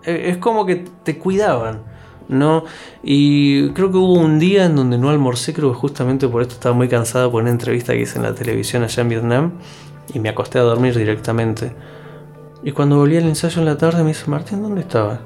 eh, 0.05 0.29
es 0.29 0.37
como 0.37 0.65
que 0.65 0.85
te 1.03 1.19
cuidaban. 1.19 1.83
¿no? 2.29 2.63
Y 3.03 3.69
creo 3.71 3.91
que 3.91 3.97
hubo 3.97 4.13
un 4.13 4.39
día 4.39 4.65
en 4.65 4.75
donde 4.75 4.97
no 4.97 5.09
almorcé, 5.09 5.53
creo 5.53 5.73
que 5.73 5.77
justamente 5.77 6.29
por 6.29 6.41
esto 6.41 6.53
estaba 6.53 6.73
muy 6.73 6.87
cansado 6.87 7.29
por 7.29 7.41
una 7.41 7.51
entrevista 7.51 7.91
que 7.91 8.01
hice 8.01 8.17
en 8.17 8.23
la 8.23 8.33
televisión 8.33 8.83
allá 8.83 9.01
en 9.01 9.09
Vietnam 9.09 9.51
y 10.13 10.19
me 10.19 10.29
acosté 10.29 10.57
a 10.57 10.61
dormir 10.61 10.97
directamente. 10.97 11.73
Y 12.63 12.71
cuando 12.71 12.97
volví 12.97 13.17
al 13.17 13.25
ensayo 13.25 13.59
en 13.59 13.65
la 13.65 13.77
tarde 13.77 14.01
me 14.01 14.09
dice, 14.09 14.29
Martín, 14.29 14.63
¿dónde 14.63 14.81
estabas? 14.81 15.19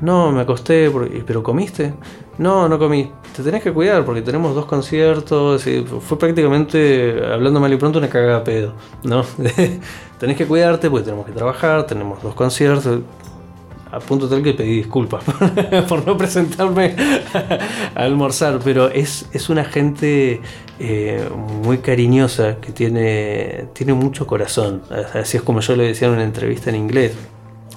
No, 0.00 0.30
me 0.30 0.40
acosté, 0.40 0.90
pero 1.26 1.42
¿comiste? 1.42 1.94
No, 2.38 2.68
no 2.68 2.78
comí. 2.78 3.10
Te 3.36 3.42
tenés 3.42 3.62
que 3.62 3.72
cuidar 3.72 4.04
porque 4.04 4.22
tenemos 4.22 4.54
dos 4.54 4.66
conciertos. 4.66 5.64
Fue 6.00 6.18
prácticamente, 6.18 7.22
hablando 7.32 7.60
mal 7.60 7.72
y 7.72 7.76
pronto, 7.76 7.98
una 7.98 8.08
cagada 8.08 8.42
pedo. 8.42 8.72
¿no? 9.04 9.24
tenés 10.18 10.36
que 10.36 10.46
cuidarte 10.46 10.90
porque 10.90 11.04
tenemos 11.04 11.26
que 11.26 11.32
trabajar, 11.32 11.86
tenemos 11.86 12.22
dos 12.22 12.34
conciertos 12.34 13.00
a 13.92 14.00
punto 14.00 14.26
tal 14.26 14.42
que 14.42 14.54
pedí 14.54 14.76
disculpas 14.76 15.22
por 15.88 16.06
no 16.06 16.16
presentarme 16.16 16.96
a 17.94 18.02
almorzar, 18.02 18.58
pero 18.64 18.88
es, 18.88 19.28
es 19.32 19.50
una 19.50 19.64
gente 19.64 20.40
eh, 20.78 21.28
muy 21.62 21.78
cariñosa 21.78 22.56
que 22.56 22.72
tiene, 22.72 23.66
tiene 23.74 23.92
mucho 23.92 24.26
corazón, 24.26 24.82
así 25.12 25.36
es 25.36 25.42
como 25.42 25.60
yo 25.60 25.76
le 25.76 25.84
decía 25.84 26.08
en 26.08 26.14
una 26.14 26.24
entrevista 26.24 26.70
en 26.70 26.76
inglés. 26.76 27.12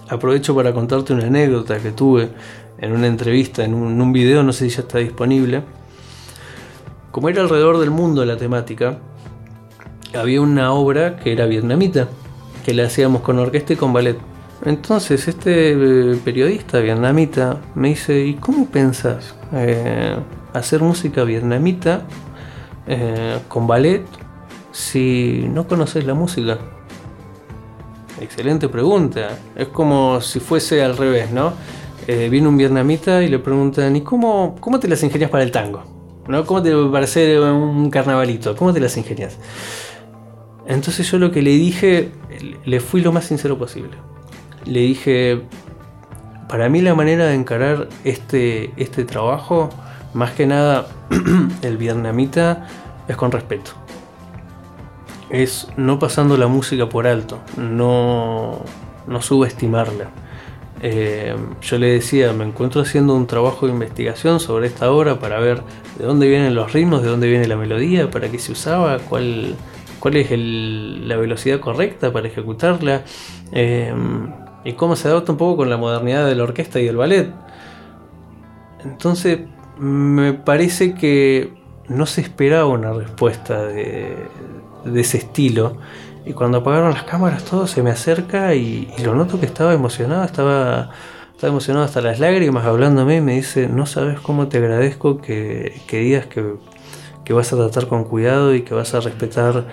Aprovecho 0.07 0.55
para 0.55 0.71
contarte 0.71 1.13
una 1.13 1.25
anécdota 1.25 1.79
que 1.79 1.91
tuve 1.91 2.29
en 2.77 2.91
una 2.91 3.07
entrevista, 3.07 3.63
en 3.63 3.73
un, 3.73 4.13
video, 4.13 4.43
no 4.43 4.53
sé 4.53 4.69
si 4.69 4.75
ya 4.75 4.81
está 4.81 4.99
disponible. 4.99 5.63
Como 7.11 7.29
era 7.29 7.41
alrededor 7.41 7.79
del 7.79 7.91
mundo 7.91 8.25
la 8.25 8.37
temática, 8.37 8.99
había 10.13 10.41
una 10.41 10.73
obra 10.73 11.17
que 11.17 11.31
era 11.31 11.45
vietnamita, 11.45 12.07
que 12.65 12.73
la 12.73 12.85
hacíamos 12.85 13.21
con 13.21 13.39
orquesta 13.39 13.73
y 13.73 13.75
con 13.75 13.93
ballet 13.93 14.17
entonces 14.63 15.27
este 15.27 15.73
eh, 15.73 16.19
periodista 16.23 16.79
vietnamita 16.79 17.57
me 17.75 17.89
dice, 17.89 18.25
¿y 18.25 18.35
cómo 18.35 18.67
pensás 18.67 19.35
eh, 19.53 20.15
hacer 20.53 20.81
música 20.81 21.23
vietnamita 21.23 22.03
eh, 22.87 23.39
con 23.47 23.67
ballet 23.67 24.03
si 24.71 25.45
no 25.49 25.67
conoces 25.67 26.05
la 26.05 26.13
música? 26.13 26.57
Excelente 28.21 28.69
pregunta. 28.69 29.37
Es 29.55 29.67
como 29.67 30.21
si 30.21 30.39
fuese 30.39 30.81
al 30.81 30.95
revés, 30.95 31.31
¿no? 31.31 31.53
Viene 32.07 32.47
un 32.47 32.57
vietnamita 32.57 33.23
y 33.23 33.27
le 33.27 33.39
preguntan, 33.39 33.95
¿y 33.95 34.01
cómo, 34.01 34.55
cómo 34.59 34.79
te 34.79 34.87
las 34.87 35.03
ingenias 35.03 35.29
para 35.29 35.43
el 35.43 35.51
tango? 35.51 35.83
¿No? 36.27 36.45
¿Cómo 36.45 36.61
te 36.61 36.71
parece 36.91 37.39
un 37.39 37.89
carnavalito? 37.89 38.55
¿Cómo 38.55 38.73
te 38.73 38.79
las 38.79 38.97
ingenias? 38.97 39.37
Entonces 40.67 41.09
yo 41.09 41.19
lo 41.19 41.31
que 41.31 41.41
le 41.41 41.51
dije, 41.51 42.11
le 42.65 42.79
fui 42.79 43.01
lo 43.01 43.11
más 43.11 43.25
sincero 43.25 43.57
posible 43.57 43.95
le 44.65 44.79
dije, 44.81 45.41
para 46.49 46.69
mí 46.69 46.81
la 46.81 46.95
manera 46.95 47.27
de 47.27 47.35
encarar 47.35 47.87
este, 48.03 48.71
este 48.77 49.05
trabajo, 49.05 49.69
más 50.13 50.31
que 50.31 50.45
nada 50.45 50.87
el 51.61 51.77
vietnamita, 51.77 52.67
es 53.07 53.15
con 53.15 53.31
respeto. 53.31 53.71
Es 55.29 55.67
no 55.77 55.99
pasando 55.99 56.37
la 56.37 56.47
música 56.47 56.87
por 56.87 57.07
alto, 57.07 57.39
no, 57.57 58.61
no 59.07 59.21
subestimarla. 59.21 60.09
Eh, 60.81 61.35
yo 61.61 61.77
le 61.79 61.87
decía, 61.87 62.33
me 62.33 62.45
encuentro 62.45 62.81
haciendo 62.81 63.15
un 63.15 63.27
trabajo 63.27 63.65
de 63.65 63.73
investigación 63.73 64.39
sobre 64.39 64.67
esta 64.67 64.91
obra 64.91 65.19
para 65.19 65.39
ver 65.39 65.61
de 65.97 66.05
dónde 66.05 66.27
vienen 66.27 66.53
los 66.53 66.73
ritmos, 66.73 67.01
de 67.01 67.09
dónde 67.09 67.27
viene 67.27 67.47
la 67.47 67.55
melodía, 67.55 68.09
para 68.11 68.29
qué 68.29 68.39
se 68.39 68.51
usaba, 68.51 68.99
cuál, 68.99 69.55
cuál 69.99 70.17
es 70.17 70.29
la 70.31 71.17
velocidad 71.17 71.59
correcta 71.59 72.11
para 72.11 72.27
ejecutarla. 72.27 73.03
Eh, 73.51 73.93
y 74.65 74.73
cómo 74.73 74.95
se 74.95 75.07
adapta 75.07 75.31
un 75.31 75.37
poco 75.37 75.57
con 75.57 75.69
la 75.69 75.77
modernidad 75.77 76.25
de 76.25 76.35
la 76.35 76.43
orquesta 76.43 76.79
y 76.79 76.85
del 76.85 76.97
ballet. 76.97 77.29
Entonces, 78.83 79.39
me 79.77 80.33
parece 80.33 80.95
que 80.95 81.53
no 81.87 82.05
se 82.07 82.21
esperaba 82.21 82.65
una 82.65 82.91
respuesta 82.91 83.63
de, 83.65 84.27
ese 84.95 85.17
estilo. 85.17 85.77
Y 86.25 86.33
cuando 86.33 86.57
apagaron 86.57 86.91
las 86.93 87.03
cámaras, 87.03 87.43
todo 87.43 87.67
se 87.67 87.83
me 87.83 87.91
acerca 87.91 88.55
y, 88.55 88.91
lo 89.03 89.13
noto 89.13 89.39
que 89.39 89.45
estaba 89.45 89.73
emocionado, 89.73 90.23
estaba, 90.23 90.89
estaba, 91.31 91.51
emocionado 91.51 91.85
hasta 91.85 92.01
las 92.01 92.19
lágrimas 92.19 92.65
hablándome 92.65 93.17
y 93.17 93.21
me 93.21 93.35
dice, 93.35 93.67
no 93.67 93.85
sabes 93.85 94.19
cómo 94.19 94.47
te 94.47 94.57
agradezco 94.57 95.21
que, 95.21 95.81
que 95.87 95.99
digas 95.99 96.25
que, 96.25 96.55
que 97.23 97.33
vas 97.33 97.53
a 97.53 97.57
tratar 97.57 97.87
con 97.87 98.05
cuidado 98.05 98.55
y 98.55 98.63
que 98.63 98.73
vas 98.73 98.95
a 98.95 99.01
respetar 99.01 99.65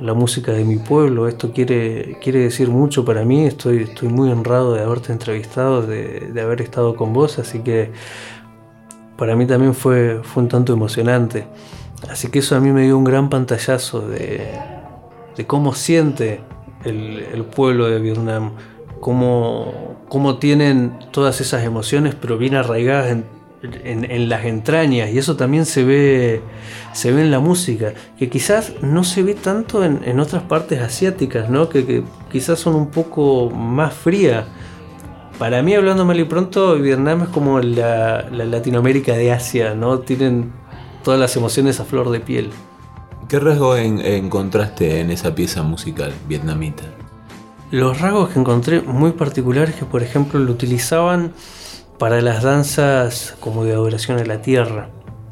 la 0.00 0.14
música 0.14 0.52
de 0.52 0.64
mi 0.64 0.76
pueblo. 0.76 1.26
Esto 1.26 1.52
quiere, 1.52 2.18
quiere 2.22 2.40
decir 2.40 2.68
mucho 2.68 3.04
para 3.04 3.24
mí. 3.24 3.44
Estoy, 3.44 3.82
estoy 3.82 4.08
muy 4.08 4.30
honrado 4.30 4.74
de 4.74 4.82
haberte 4.82 5.12
entrevistado, 5.12 5.82
de, 5.82 6.32
haber 6.40 6.60
estado 6.60 6.94
con 6.94 7.12
vos, 7.12 7.40
así 7.40 7.60
que 7.60 7.90
para 9.16 9.34
mí 9.34 9.46
también 9.46 9.74
fue, 9.74 10.20
fue 10.22 10.44
un 10.44 10.48
tanto 10.48 10.72
emocionante. 10.72 11.48
Así 12.08 12.28
que 12.28 12.40
eso 12.40 12.54
a 12.54 12.60
mí 12.60 12.70
me 12.70 12.82
dio 12.82 12.96
un 12.96 13.04
gran 13.04 13.30
pantallazo 13.30 14.06
de, 14.06 14.75
de 15.36 15.46
cómo 15.46 15.74
siente 15.74 16.40
el, 16.84 17.44
pueblo 17.44 17.86
de 17.86 17.98
Vietnam, 17.98 18.52
cómo, 19.00 19.96
cómo 20.08 20.38
tienen 20.38 20.98
todas 21.10 21.40
esas 21.40 21.64
emociones, 21.64 22.14
pero 22.14 22.38
bien 22.38 22.54
arraigadas 22.54 23.10
en 23.10 23.24
en, 23.62 24.28
las 24.28 24.44
entrañas 24.44 25.10
y 25.10 25.18
eso 25.18 25.36
también 25.36 25.66
se 25.66 25.84
ve, 25.84 26.42
se 26.92 27.12
ve 27.12 27.22
en 27.22 27.30
la 27.30 27.40
música, 27.40 27.94
que 28.18 28.28
quizás 28.28 28.74
no 28.82 29.04
se 29.04 29.22
ve 29.22 29.34
tanto 29.34 29.84
en, 29.84 30.20
otras 30.20 30.42
partes 30.42 30.80
asiáticas, 30.80 31.50
¿no? 31.50 31.68
que, 31.68 32.04
quizás 32.30 32.58
son 32.58 32.74
un 32.74 32.90
poco 32.90 33.50
más 33.50 33.94
frías. 33.94 34.46
Para 35.38 35.62
mí, 35.62 35.74
hablando 35.74 36.04
mal 36.04 36.18
y 36.18 36.24
pronto, 36.24 36.76
Vietnam 36.76 37.24
es 37.24 37.28
como 37.28 37.60
la, 37.60 38.22
Latinoamérica 38.30 39.12
de 39.12 39.32
Asia, 39.32 39.74
¿no? 39.74 39.98
Tienen 39.98 40.50
todas 41.04 41.20
las 41.20 41.36
emociones 41.36 41.78
a 41.78 41.84
flor 41.84 42.08
de 42.08 42.20
piel. 42.20 42.48
¿Qué 43.28 43.40
rasgo 43.40 43.76
encontraste 43.76 45.00
en 45.00 45.10
esa 45.10 45.34
pieza 45.34 45.64
musical 45.64 46.12
vietnamita? 46.28 46.84
Los 47.72 48.00
rasgos 48.00 48.28
que 48.28 48.38
encontré 48.38 48.82
muy 48.82 49.10
particulares 49.12 49.74
que, 49.74 49.84
por 49.84 50.04
ejemplo, 50.04 50.38
lo 50.38 50.52
utilizaban 50.52 51.32
para 51.98 52.20
las 52.20 52.44
danzas 52.44 53.34
como 53.40 53.64
de 53.64 53.72
adoración 53.72 54.20
a 54.20 54.24
la 54.24 54.42
tierra, 54.42 54.90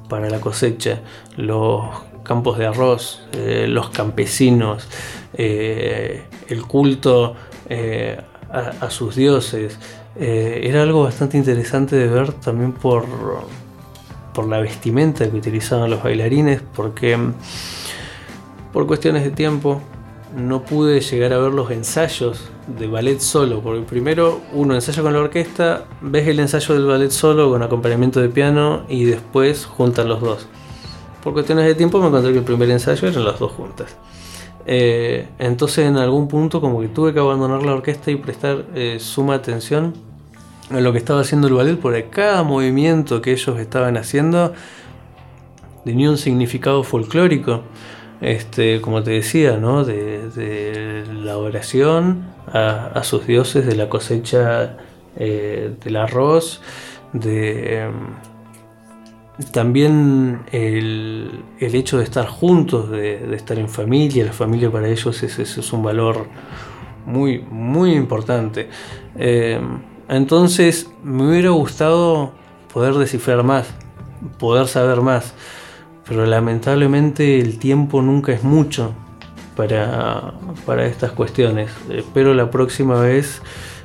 para 0.08 0.28
la 0.28 0.40
cosecha, 0.40 1.02
los 1.36 1.84
campos 2.24 2.58
de 2.58 2.66
arroz, 2.66 3.22
eh, 3.32 3.66
los 3.68 3.90
campesinos, 3.90 4.88
eh, 5.34 6.24
el 6.48 6.62
culto 6.66 7.36
eh, 7.68 8.20
a, 8.50 8.90
sus 8.90 9.14
dioses. 9.14 9.78
era 10.16 10.82
algo 10.82 11.04
bastante 11.04 11.36
interesante 11.36 11.94
de 11.94 12.08
ver 12.08 12.32
también 12.32 12.72
por, 12.72 13.06
por 14.32 14.48
la 14.48 14.58
vestimenta 14.58 15.30
que 15.30 15.36
utilizaban 15.36 15.90
los 15.90 16.02
bailarines, 16.02 16.60
porque 16.74 17.16
por 18.74 18.88
cuestiones 18.88 19.22
de 19.22 19.30
tiempo 19.30 19.80
no 20.36 20.64
pude 20.64 21.00
llegar 21.00 21.32
a 21.32 21.38
ver 21.38 21.52
los 21.52 21.70
ensayos 21.70 22.50
de 22.66 22.88
ballet 22.88 23.20
solo, 23.20 23.60
porque 23.60 23.82
primero 23.82 24.40
uno 24.52 24.74
ensaya 24.74 25.00
con 25.00 25.12
la 25.12 25.20
orquesta, 25.20 25.84
ves 26.00 26.26
el 26.26 26.40
ensayo 26.40 26.74
del 26.74 26.84
ballet 26.84 27.10
solo 27.10 27.50
con 27.50 27.62
acompañamiento 27.62 28.20
de 28.20 28.28
piano 28.28 28.82
y 28.88 29.04
después 29.04 29.64
juntan 29.64 30.08
los 30.08 30.20
dos. 30.20 30.48
Por 31.22 31.34
cuestiones 31.34 31.66
de 31.66 31.76
tiempo 31.76 32.00
me 32.00 32.08
encontré 32.08 32.32
que 32.32 32.38
el 32.40 32.44
primer 32.44 32.68
ensayo 32.68 33.06
eran 33.06 33.24
las 33.24 33.38
dos 33.38 33.52
juntas. 33.52 33.96
Eh, 34.66 35.28
entonces 35.38 35.86
en 35.86 35.96
algún 35.96 36.26
punto 36.26 36.60
como 36.60 36.80
que 36.80 36.88
tuve 36.88 37.14
que 37.14 37.20
abandonar 37.20 37.62
la 37.62 37.74
orquesta 37.74 38.10
y 38.10 38.16
prestar 38.16 38.64
eh, 38.74 38.96
suma 38.98 39.34
atención 39.34 39.94
a 40.70 40.80
lo 40.80 40.90
que 40.90 40.98
estaba 40.98 41.20
haciendo 41.20 41.46
el 41.46 41.54
ballet, 41.54 41.78
porque 41.78 42.06
cada 42.06 42.42
movimiento 42.42 43.22
que 43.22 43.30
ellos 43.30 43.56
estaban 43.60 43.96
haciendo 43.96 44.52
tenía 45.84 46.10
un 46.10 46.18
significado 46.18 46.82
folclórico 46.82 47.62
este, 48.24 48.80
como 48.80 49.02
te 49.02 49.10
decía, 49.10 49.58
¿no? 49.58 49.84
de, 49.84 51.04
la 51.12 51.36
oración 51.36 52.24
a, 52.50 53.02
sus 53.04 53.26
dioses, 53.26 53.66
de 53.66 53.76
la 53.76 53.90
cosecha 53.90 54.78
eh, 55.16 55.74
del 55.84 55.96
arroz, 55.96 56.62
de 57.12 57.82
em, 57.82 57.92
también 59.52 60.40
el, 60.52 61.44
hecho 61.60 61.98
de 61.98 62.04
estar 62.04 62.26
juntos, 62.26 62.90
de, 62.90 63.34
estar 63.34 63.58
en 63.58 63.68
familia, 63.68 64.24
la 64.24 64.32
familia 64.32 64.70
para 64.70 64.88
ellos 64.88 65.22
es, 65.22 65.38
es, 65.38 65.72
un 65.72 65.82
valor 65.82 66.26
muy, 67.04 67.40
muy 67.40 67.92
importante. 67.92 68.70
Em, 69.16 69.80
entonces 70.08 70.90
me 71.02 71.28
hubiera 71.28 71.50
gustado 71.50 72.32
poder 72.72 72.94
descifrar 72.94 73.42
más, 73.42 73.68
poder 74.38 74.66
saber 74.66 75.02
más 75.02 75.34
pero 76.06 76.26
lamentablemente 76.26 77.40
el 77.40 77.58
tiempo 77.58 78.02
nunca 78.02 78.32
es 78.32 78.42
mucho 78.42 78.92
para, 79.56 80.34
estas 80.86 81.12
cuestiones. 81.12 81.70
Espero 81.90 82.34
la 82.34 82.50
próxima 82.50 83.00
vez 83.00 83.40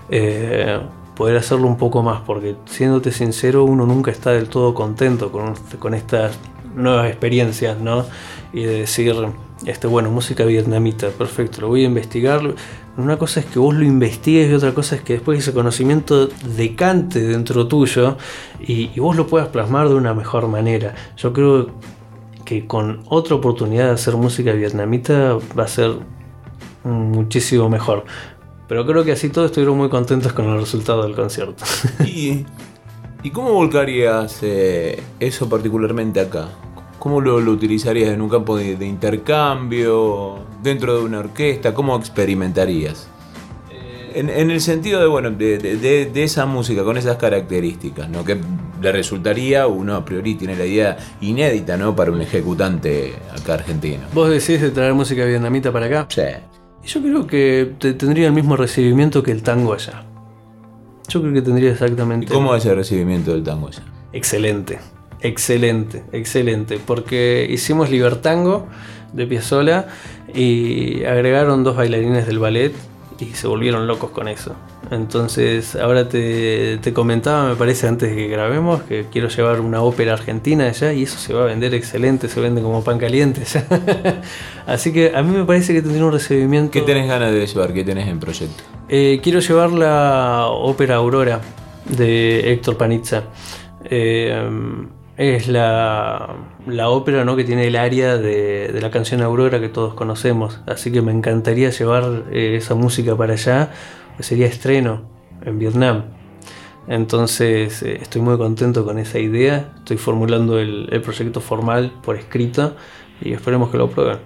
eh, 0.10 0.80
poder 1.16 1.38
hacerlo 1.38 1.68
un 1.68 1.78
poco 1.78 2.04
más, 2.04 2.22
porque 2.22 2.56
siéndote 2.66 3.12
sincero, 3.12 3.64
uno 3.64 3.86
nunca 3.86 4.12
está 4.12 4.32
del 4.32 4.50
todo 4.50 4.74
contento 4.74 5.32
con, 5.32 5.54
con 5.80 5.94
estas 5.94 6.38
nuevas 6.76 7.08
experiencias, 7.08 7.80
¿no? 7.80 8.06
Y 8.52 8.64
de 8.64 8.80
decir, 8.80 9.16
este, 9.66 9.88
bueno, 9.88 10.10
música 10.12 10.44
vietnamita, 10.46 11.10
perfecto, 11.10 11.62
lo 11.62 11.68
voy 11.68 11.84
a 11.84 11.86
investigar. 11.86 12.42
Una 12.98 13.18
cosa 13.18 13.40
es 13.40 13.46
que 13.46 13.60
vos 13.60 13.76
lo 13.76 13.86
investigues 13.86 14.50
y 14.50 14.54
otra 14.54 14.74
cosa 14.74 14.96
es 14.96 15.02
que 15.02 15.14
después 15.14 15.40
ese 15.40 15.54
conocimiento 15.54 16.28
decante 16.28 17.22
dentro 17.22 17.68
tuyo 17.68 18.18
y, 18.60 18.92
y 18.94 19.00
vos 19.00 19.16
lo 19.16 19.28
puedas 19.28 19.50
plasmar 19.50 19.88
de 19.88 19.96
una 19.96 20.14
mejor 20.14 20.48
manera. 20.48 20.96
Yo 21.16 21.32
creo 21.32 21.68
que 22.50 22.66
con 22.66 23.04
otra 23.10 23.36
oportunidad 23.36 23.86
de 23.86 23.92
hacer 23.92 24.16
música 24.16 24.54
vietnamita 24.54 25.38
va 25.58 25.66
a 25.66 25.68
ser 25.68 25.92
muchísimo 26.84 27.70
mejor. 27.70 28.06
Pero 28.68 28.88
creo 28.88 29.04
que 29.04 29.12
así 29.12 29.30
todos 29.30 29.52
estuvieron 29.52 29.78
muy 29.78 29.88
contentos 29.88 30.34
con 30.34 30.46
el 30.50 30.60
resultado 30.60 31.04
del 31.04 31.14
concierto. 31.14 31.64
¿Y, 32.08 32.48
y 33.22 33.30
cómo 33.30 33.52
volcarías 33.54 34.40
eh, 34.42 35.00
eso 35.20 35.48
particularmente 35.48 36.20
acá? 36.22 36.50
¿Cómo 36.98 37.22
lo, 37.22 37.40
lo 37.40 37.52
utilizarías 37.52 38.10
en 38.10 38.20
un 38.20 38.30
campo 38.30 38.58
de, 38.58 38.76
de, 38.78 38.88
intercambio, 38.88 40.40
dentro 40.64 40.98
de 40.98 41.04
una 41.04 41.20
orquesta? 41.20 41.76
¿Cómo 41.76 41.96
experimentarías? 41.98 43.10
En, 44.16 44.28
en 44.28 44.50
el 44.50 44.60
sentido 44.60 45.00
de, 45.00 45.06
bueno, 45.06 45.30
de, 45.30 45.60
de, 45.60 46.08
de, 46.08 46.24
esa 46.24 46.48
música 46.48 46.84
con 46.84 46.98
esas 46.98 47.18
características, 47.18 48.10
¿no? 48.10 48.26
Que 48.26 48.40
le 48.82 48.92
resultaría, 48.92 49.68
uno 49.68 49.96
a 49.96 50.06
priori 50.06 50.36
tiene 50.36 50.56
la 50.56 50.66
idea 50.66 50.98
inédita, 51.22 51.78
¿no? 51.78 51.96
Para 51.96 52.12
un 52.12 52.22
ejecutante 52.22 53.14
acá 53.38 53.56
argentino. 53.56 54.04
¿Vos 54.14 54.30
decís 54.30 54.62
de 54.62 54.72
traer 54.72 54.94
música 54.94 55.26
vietnamita 55.26 55.72
para 55.72 55.88
acá? 55.88 56.08
Sí. 56.10 56.22
Yo 56.86 57.02
creo 57.02 57.28
que 57.28 57.74
te 57.80 57.94
tendría 57.94 58.28
el 58.28 58.34
mismo 58.34 58.56
recibimiento 58.56 59.22
que 59.22 59.32
el 59.32 59.44
tango 59.44 59.74
allá. 59.74 60.04
Yo 61.08 61.22
creo 61.22 61.34
que 61.34 61.42
tendría 61.42 61.72
exactamente. 61.72 62.28
¿Y 62.28 62.30
cómo 62.30 62.56
es 62.56 62.66
el 62.66 62.76
recibimiento 62.76 63.32
del 63.32 63.44
tango 63.44 63.68
allá? 63.68 63.84
Excelente, 64.14 64.80
excelente, 65.22 66.04
excelente. 66.12 66.80
Porque 66.84 67.48
hicimos 67.50 67.90
Libertango 67.90 68.68
de 69.14 69.28
Piazzola 69.28 69.88
y 70.34 71.04
agregaron 71.04 71.64
dos 71.64 71.76
bailarines 71.76 72.28
del 72.28 72.40
ballet 72.40 72.74
y 73.22 73.34
se 73.34 73.48
volvieron 73.48 73.88
locos 73.88 74.12
con 74.12 74.28
eso. 74.28 74.56
Entonces, 74.92 75.76
ahora 75.76 76.08
te, 76.10 76.78
te, 76.78 76.94
comentaba, 76.94 77.50
me 77.50 77.56
parece, 77.56 77.88
antes 77.88 78.10
de 78.10 78.16
que 78.16 78.28
grabemos, 78.28 78.82
que 78.84 79.06
quiero 79.12 79.28
llevar 79.28 79.60
una 79.60 79.82
ópera 79.82 80.14
argentina 80.14 80.68
allá 80.68 80.94
y 80.94 81.04
eso 81.04 81.18
se 81.18 81.34
va 81.34 81.44
a 81.44 81.46
vender 81.46 81.74
excelente, 81.74 82.28
se 82.30 82.40
vende 82.40 82.62
como 82.62 82.84
pan 82.84 82.98
caliente. 82.98 83.44
Así 84.66 84.94
que 84.94 85.16
a 85.16 85.22
mí 85.22 85.36
me 85.36 85.46
parece 85.46 85.74
que 85.74 85.82
tendría 85.82 86.06
un 86.06 86.14
recibimiento. 86.14 86.72
¿Qué 86.72 86.82
tenés 86.82 87.08
ganas 87.08 87.32
de 87.32 87.46
llevar? 87.46 87.74
¿Qué 87.74 87.84
tenés 87.84 88.08
en 88.08 88.20
proyecto? 88.20 88.64
Eh, 88.88 89.20
quiero 89.22 89.40
llevar 89.40 89.72
la 89.72 90.48
ópera 90.50 90.96
Aurora 90.96 91.42
de 91.86 92.52
Héctor 92.52 92.78
Panizza. 92.78 93.24
Eh, 93.84 94.88
es 95.20 95.50
la, 95.50 96.38
ópera 96.88 97.26
¿no? 97.26 97.36
que 97.36 97.44
tiene 97.44 97.68
el 97.68 97.76
área 97.76 98.18
de, 98.18 98.80
la 98.82 98.90
canción 98.90 99.22
Aurora 99.22 99.60
que 99.60 99.68
todos 99.68 99.94
conocemos. 99.94 100.62
Así 100.66 100.94
que 100.94 101.02
me 101.02 101.12
encantaría 101.12 101.72
llevar 101.72 102.24
eh, 102.32 102.56
esa 102.56 102.74
música 102.74 103.18
para 103.18 103.34
allá. 103.34 103.70
Sería 104.20 104.48
estreno 104.48 105.10
en 105.44 105.60
Vietnam. 105.60 106.06
Entonces 106.88 107.84
eh, 107.84 108.00
estoy 108.02 108.22
muy 108.22 108.38
contento 108.38 108.86
con 108.86 108.98
esa 108.98 109.20
idea. 109.20 109.74
Estoy 109.80 109.98
formulando 109.98 110.58
el, 110.58 110.88
proyecto 111.04 111.42
formal 111.42 111.92
por 112.02 112.16
escrito 112.16 112.78
y 113.20 113.34
esperemos 113.34 113.72
que 113.72 113.78
lo 113.78 113.86
aprueben. 113.86 114.20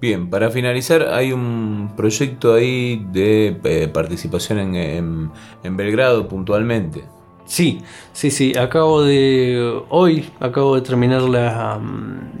Bien, 0.00 0.30
para 0.30 0.50
finalizar 0.50 1.02
hay 1.12 1.32
un 1.32 1.92
proyecto 1.94 2.54
ahí 2.54 3.06
de 3.12 3.58
eh, 3.64 3.88
participación 3.92 4.74
en 4.74 5.76
Belgrado 5.76 6.26
puntualmente. 6.26 7.04
Sí, 7.46 7.82
sí, 8.12 8.30
sí. 8.30 8.56
Acabo 8.56 9.02
de. 9.02 9.82
Hoy 9.90 10.30
acabo 10.40 10.74
de 10.76 10.82
terminar 10.82 11.22
la, 11.22 11.80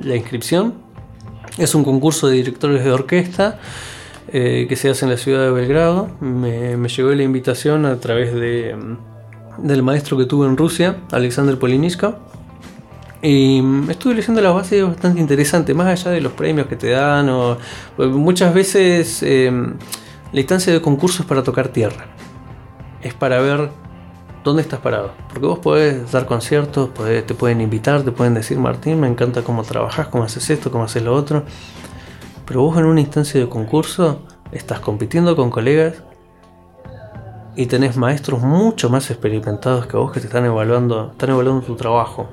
la 0.00 0.16
inscripción. 0.16 0.74
Es 1.58 1.74
un 1.74 1.84
concurso 1.84 2.28
de 2.28 2.36
directores 2.36 2.82
de 2.84 2.90
orquesta 2.90 3.60
eh, 4.28 4.66
que 4.68 4.76
se 4.76 4.88
hace 4.88 5.04
en 5.04 5.10
la 5.10 5.16
ciudad 5.16 5.42
de 5.42 5.50
Belgrado. 5.50 6.08
Me, 6.20 6.76
me, 6.76 6.88
llegó 6.88 7.10
la 7.10 7.22
invitación 7.22 7.86
a 7.86 8.00
través 8.00 8.34
de, 8.34 8.74
del 9.58 9.82
maestro 9.82 10.16
que 10.16 10.24
tuve 10.24 10.46
en 10.46 10.56
Rusia, 10.56 10.96
Alexander 11.12 11.58
Poliniska. 11.58 12.18
Y 13.22 13.62
estuve 13.88 14.14
leyendo 14.14 14.40
las 14.40 14.52
bases 14.52 14.84
bastante 14.84 15.20
interesante, 15.20 15.72
más 15.72 15.86
allá 15.86 16.10
de 16.10 16.20
los 16.20 16.32
premios 16.32 16.66
que 16.66 16.76
te 16.76 16.90
dan. 16.90 17.30
Muchas 17.96 18.52
veces 18.52 19.22
eh, 19.22 19.50
la 20.32 20.40
instancia 20.40 20.72
de 20.72 20.80
concurso 20.80 21.22
es 21.22 21.28
para 21.28 21.42
tocar 21.42 21.68
tierra. 21.68 22.06
Es 23.02 23.14
para 23.14 23.40
ver 23.40 23.70
dónde 24.44 24.62
estás 24.62 24.80
parado. 24.80 25.12
Porque 25.28 25.46
vos 25.46 25.58
podés 25.58 26.12
dar 26.12 26.26
conciertos, 26.26 26.90
te 26.94 27.34
pueden 27.34 27.60
invitar, 27.60 28.02
te 28.02 28.12
pueden 28.12 28.34
decir, 28.34 28.58
Martín, 28.58 29.00
me 29.00 29.08
encanta 29.08 29.42
cómo 29.42 29.62
trabajas, 29.64 30.08
cómo 30.08 30.24
haces 30.24 30.48
esto, 30.50 30.70
cómo 30.70 30.84
haces 30.84 31.02
lo 31.02 31.14
otro. 31.14 31.42
Pero 32.46 32.62
vos 32.62 32.76
en 32.78 32.84
una 32.84 33.00
instancia 33.00 33.40
de 33.40 33.48
concurso 33.48 34.20
estás 34.52 34.80
compitiendo 34.80 35.34
con 35.34 35.50
colegas 35.50 36.02
y 37.56 37.66
tenés 37.66 37.96
maestros 37.96 38.42
mucho 38.42 38.90
más 38.90 39.10
experimentados 39.10 39.86
que 39.86 39.96
vos 39.96 40.12
que 40.12 40.20
te 40.20 40.26
están 40.26 40.44
evaluando, 40.44 41.12
están 41.12 41.30
evaluando 41.30 41.64
tu 41.64 41.74
trabajo. 41.74 42.28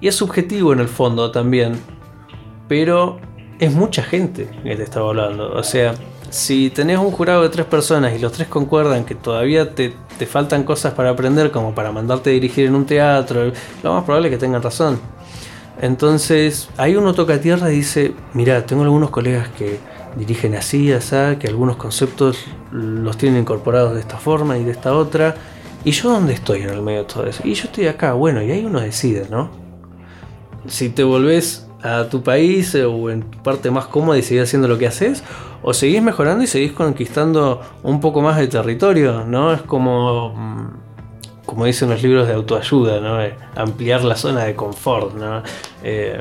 Y 0.00 0.08
es 0.08 0.14
subjetivo 0.14 0.72
en 0.72 0.80
el 0.80 0.88
fondo 0.88 1.30
también, 1.30 1.80
pero 2.68 3.18
es 3.58 3.74
mucha 3.74 4.02
gente 4.02 4.48
que 4.62 4.76
te 4.76 4.82
está 4.82 5.00
evaluando. 5.00 5.52
O 5.52 5.62
sea, 5.62 5.94
si 6.30 6.70
tenés 6.70 6.98
un 6.98 7.10
jurado 7.10 7.42
de 7.42 7.48
tres 7.48 7.66
personas 7.66 8.14
y 8.14 8.18
los 8.18 8.32
tres 8.32 8.48
concuerdan 8.48 9.04
que 9.04 9.14
todavía 9.14 9.74
te, 9.74 9.94
te, 10.18 10.26
faltan 10.26 10.64
cosas 10.64 10.94
para 10.94 11.10
aprender, 11.10 11.50
como 11.50 11.74
para 11.74 11.92
mandarte 11.92 12.30
a 12.30 12.32
dirigir 12.32 12.66
en 12.66 12.74
un 12.74 12.86
teatro, 12.86 13.52
lo 13.82 13.94
más 13.94 14.04
probable 14.04 14.28
es 14.28 14.34
que 14.34 14.38
tengan 14.38 14.62
razón. 14.62 14.98
Entonces, 15.80 16.68
ahí 16.76 16.96
uno 16.96 17.12
toca 17.14 17.40
tierra 17.40 17.70
y 17.70 17.76
dice, 17.76 18.14
mira, 18.32 18.64
tengo 18.64 18.82
algunos 18.82 19.10
colegas 19.10 19.48
que 19.50 19.78
dirigen 20.16 20.54
así, 20.54 20.90
así, 20.92 21.36
que 21.38 21.48
algunos 21.48 21.76
conceptos 21.76 22.44
los 22.72 23.16
tienen 23.18 23.40
incorporados 23.40 23.94
de 23.94 24.00
esta 24.00 24.16
forma 24.16 24.56
y 24.58 24.64
de 24.64 24.72
esta 24.72 24.94
otra. 24.94 25.34
¿Y 25.84 25.92
yo 25.92 26.10
dónde 26.10 26.32
estoy 26.32 26.62
en 26.62 26.70
el 26.70 26.82
medio 26.82 27.00
de 27.00 27.04
todo 27.04 27.26
eso? 27.26 27.42
Y 27.44 27.54
yo 27.54 27.64
estoy 27.64 27.86
acá, 27.86 28.14
bueno, 28.14 28.42
y 28.42 28.50
ahí 28.50 28.64
uno 28.64 28.80
decide, 28.80 29.26
¿no? 29.30 29.50
Si 30.66 30.88
te 30.88 31.04
volvés 31.04 31.65
a 31.82 32.08
tu 32.08 32.22
país 32.22 32.74
o 32.74 33.10
en 33.10 33.22
tu 33.22 33.38
parte 33.42 33.70
más 33.70 33.86
cómoda 33.86 34.18
y 34.18 34.22
seguís 34.22 34.44
haciendo 34.44 34.68
lo 34.68 34.78
que 34.78 34.86
haces, 34.86 35.22
o 35.62 35.74
seguís 35.74 36.02
mejorando 36.02 36.44
y 36.44 36.46
seguís 36.46 36.72
conquistando 36.72 37.60
un 37.82 38.00
poco 38.00 38.22
más 38.22 38.36
de 38.38 38.48
territorio, 38.48 39.24
¿no? 39.24 39.52
Es 39.52 39.62
como, 39.62 40.72
como 41.44 41.64
dicen 41.64 41.90
los 41.90 42.02
libros 42.02 42.28
de 42.28 42.34
autoayuda, 42.34 43.00
¿no? 43.00 43.18
Ampliar 43.54 44.04
la 44.04 44.16
zona 44.16 44.44
de 44.44 44.54
confort, 44.54 45.14
¿no? 45.14 45.42
Eh, 45.82 46.20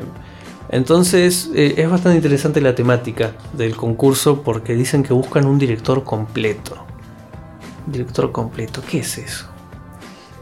entonces 0.70 1.52
eh, 1.54 1.76
es 1.78 1.90
bastante 1.90 2.18
interesante 2.18 2.60
la 2.60 2.74
temática 2.74 3.34
del 3.54 3.76
concurso 3.76 4.42
porque 4.42 4.74
dicen 4.74 5.04
que 5.04 5.14
buscan 5.14 5.46
un 5.46 5.60
director 5.60 6.04
completo. 6.04 6.78
Director 7.86 8.32
completo, 8.32 8.82
¿qué 8.90 9.00
es 9.00 9.18
eso? 9.20 9.46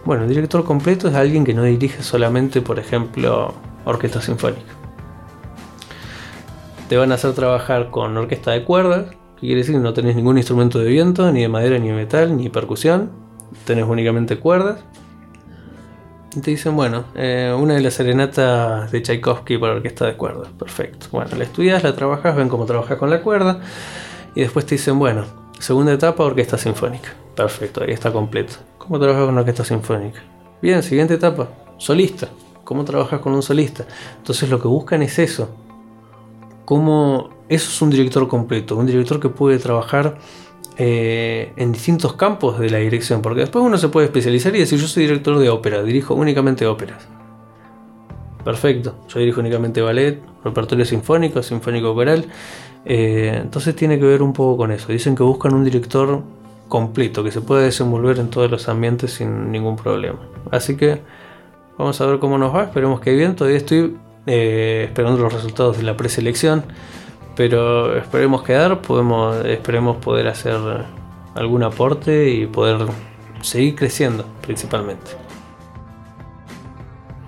Bueno, 0.05 0.27
director 0.27 0.63
completo 0.63 1.09
es 1.09 1.15
alguien 1.15 1.43
que 1.43 1.53
no 1.53 1.63
dirige 1.63 2.03
solamente, 2.03 2.61
por 2.61 2.79
ejemplo, 2.79 3.53
orquesta 3.85 4.21
sinfónica 4.21 4.82
te 6.93 6.97
van 6.97 7.11
a 7.11 7.15
hacer 7.15 7.33
trabajar 7.33 7.89
con 7.89 8.15
orquesta 8.15 8.51
de 8.51 8.63
cuerdas, 8.63 9.05
que 9.37 9.47
quiere 9.47 9.61
decir 9.61 9.73
que 9.73 9.81
no 9.81 9.95
tenés 9.95 10.15
ningún 10.15 10.37
instrumento 10.37 10.77
de 10.77 10.85
viento, 10.85 11.31
ni 11.31 11.41
de 11.41 11.47
madera, 11.47 11.79
ni 11.79 11.87
de 11.87 11.95
metal, 11.95 12.37
ni 12.37 12.49
percusión, 12.49 13.09
tenés 13.65 13.85
únicamente 13.85 14.37
cuerdas. 14.37 14.85
Y 16.35 16.41
te 16.41 16.51
dicen, 16.51 16.75
bueno, 16.75 17.05
eh, 17.15 17.51
una 17.59 17.73
de 17.73 17.81
las 17.81 17.95
serenatas 17.95 18.91
de 18.91 19.01
Tchaikovsky 19.01 19.57
para 19.57 19.73
orquesta 19.73 20.05
de 20.05 20.15
cuerdas, 20.15 20.49
perfecto. 20.49 21.07
Bueno, 21.11 21.35
la 21.35 21.45
estudias, 21.45 21.81
la 21.81 21.95
trabajas, 21.95 22.35
ven 22.35 22.47
cómo 22.47 22.67
trabajas 22.67 22.95
con 22.99 23.09
la 23.09 23.23
cuerda, 23.23 23.59
y 24.35 24.41
después 24.41 24.67
te 24.67 24.75
dicen, 24.75 24.99
bueno, 24.99 25.25
segunda 25.57 25.93
etapa, 25.93 26.23
orquesta 26.23 26.59
sinfónica, 26.59 27.09
perfecto, 27.35 27.83
ahí 27.83 27.91
está 27.91 28.13
completo. 28.13 28.57
¿Cómo 28.77 28.99
trabajas 28.99 29.25
con 29.25 29.35
orquesta 29.35 29.65
sinfónica? 29.65 30.21
Bien, 30.61 30.83
siguiente 30.83 31.15
etapa, 31.15 31.49
solista. 31.79 32.27
¿Cómo 32.63 32.85
trabajas 32.85 33.19
con 33.19 33.33
un 33.33 33.41
solista? 33.41 33.83
Entonces 34.17 34.47
lo 34.47 34.61
que 34.61 34.67
buscan 34.67 35.01
es 35.01 35.17
eso, 35.17 35.49
cómo 36.65 37.29
eso 37.49 37.69
es 37.69 37.81
un 37.81 37.89
director 37.89 38.27
completo, 38.27 38.77
un 38.77 38.85
director 38.85 39.19
que 39.19 39.29
puede 39.29 39.59
trabajar 39.59 40.17
eh, 40.77 41.53
en 41.55 41.71
distintos 41.71 42.13
campos 42.13 42.59
de 42.59 42.69
la 42.69 42.79
dirección, 42.79 43.21
porque 43.21 43.41
después 43.41 43.63
uno 43.63 43.77
se 43.77 43.89
puede 43.89 44.07
especializar 44.07 44.55
y 44.55 44.59
decir 44.59 44.79
yo 44.79 44.87
soy 44.87 45.03
director 45.03 45.37
de 45.37 45.49
ópera, 45.49 45.83
dirijo 45.83 46.15
únicamente 46.15 46.65
óperas. 46.65 47.07
Perfecto, 48.43 48.95
yo 49.07 49.19
dirijo 49.19 49.39
únicamente 49.39 49.81
ballet, 49.81 50.21
repertorio 50.43 50.83
sinfónico, 50.83 51.41
sinfónico 51.43 51.93
coral, 51.93 52.25
eh, 52.85 53.39
entonces 53.41 53.75
tiene 53.75 53.99
que 53.99 54.05
ver 54.05 54.21
un 54.21 54.33
poco 54.33 54.57
con 54.57 54.71
eso. 54.71 54.91
Dicen 54.91 55.15
que 55.15 55.23
buscan 55.23 55.53
un 55.53 55.63
director 55.63 56.21
completo, 56.67 57.23
que 57.23 57.31
se 57.31 57.41
pueda 57.41 57.61
desenvolver 57.61 58.19
en 58.19 58.29
todos 58.29 58.49
los 58.49 58.67
ambientes 58.67 59.13
sin 59.13 59.51
ningún 59.51 59.75
problema. 59.75 60.19
Así 60.51 60.75
que 60.75 61.01
vamos 61.77 62.01
a 62.01 62.05
ver 62.07 62.19
cómo 62.19 62.37
nos 62.37 62.53
va, 62.53 62.63
esperemos 62.63 62.99
que 62.99 63.13
bien, 63.13 63.35
todavía 63.35 63.57
estoy 63.57 63.95
eh, 64.25 64.85
esperando 64.87 65.21
los 65.21 65.33
resultados 65.33 65.77
de 65.77 65.83
la 65.83 65.97
preselección. 65.97 66.63
Pero 67.35 67.97
esperemos 67.97 68.43
quedar, 68.43 68.81
podemos, 68.81 69.43
esperemos 69.45 69.97
poder 69.97 70.27
hacer 70.27 70.57
algún 71.33 71.63
aporte 71.63 72.29
y 72.29 72.45
poder 72.45 72.87
seguir 73.41 73.75
creciendo 73.75 74.25
principalmente. 74.41 75.11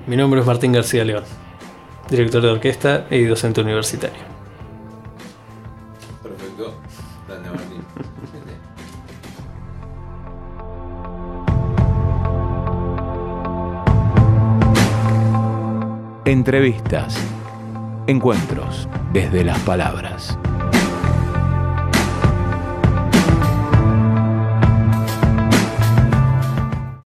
Mi 0.05 0.15
nombre 0.15 0.41
es 0.41 0.45
Martín 0.45 0.71
García 0.71 1.03
León, 1.03 1.23
director 2.09 2.41
de 2.43 2.49
orquesta 2.49 3.07
y 3.09 3.23
docente 3.23 3.61
universitario. 3.61 4.34
Entrevistas. 16.25 17.15
Encuentros 18.07 18.89
desde 19.13 19.43
las 19.43 19.59
palabras. 19.59 20.39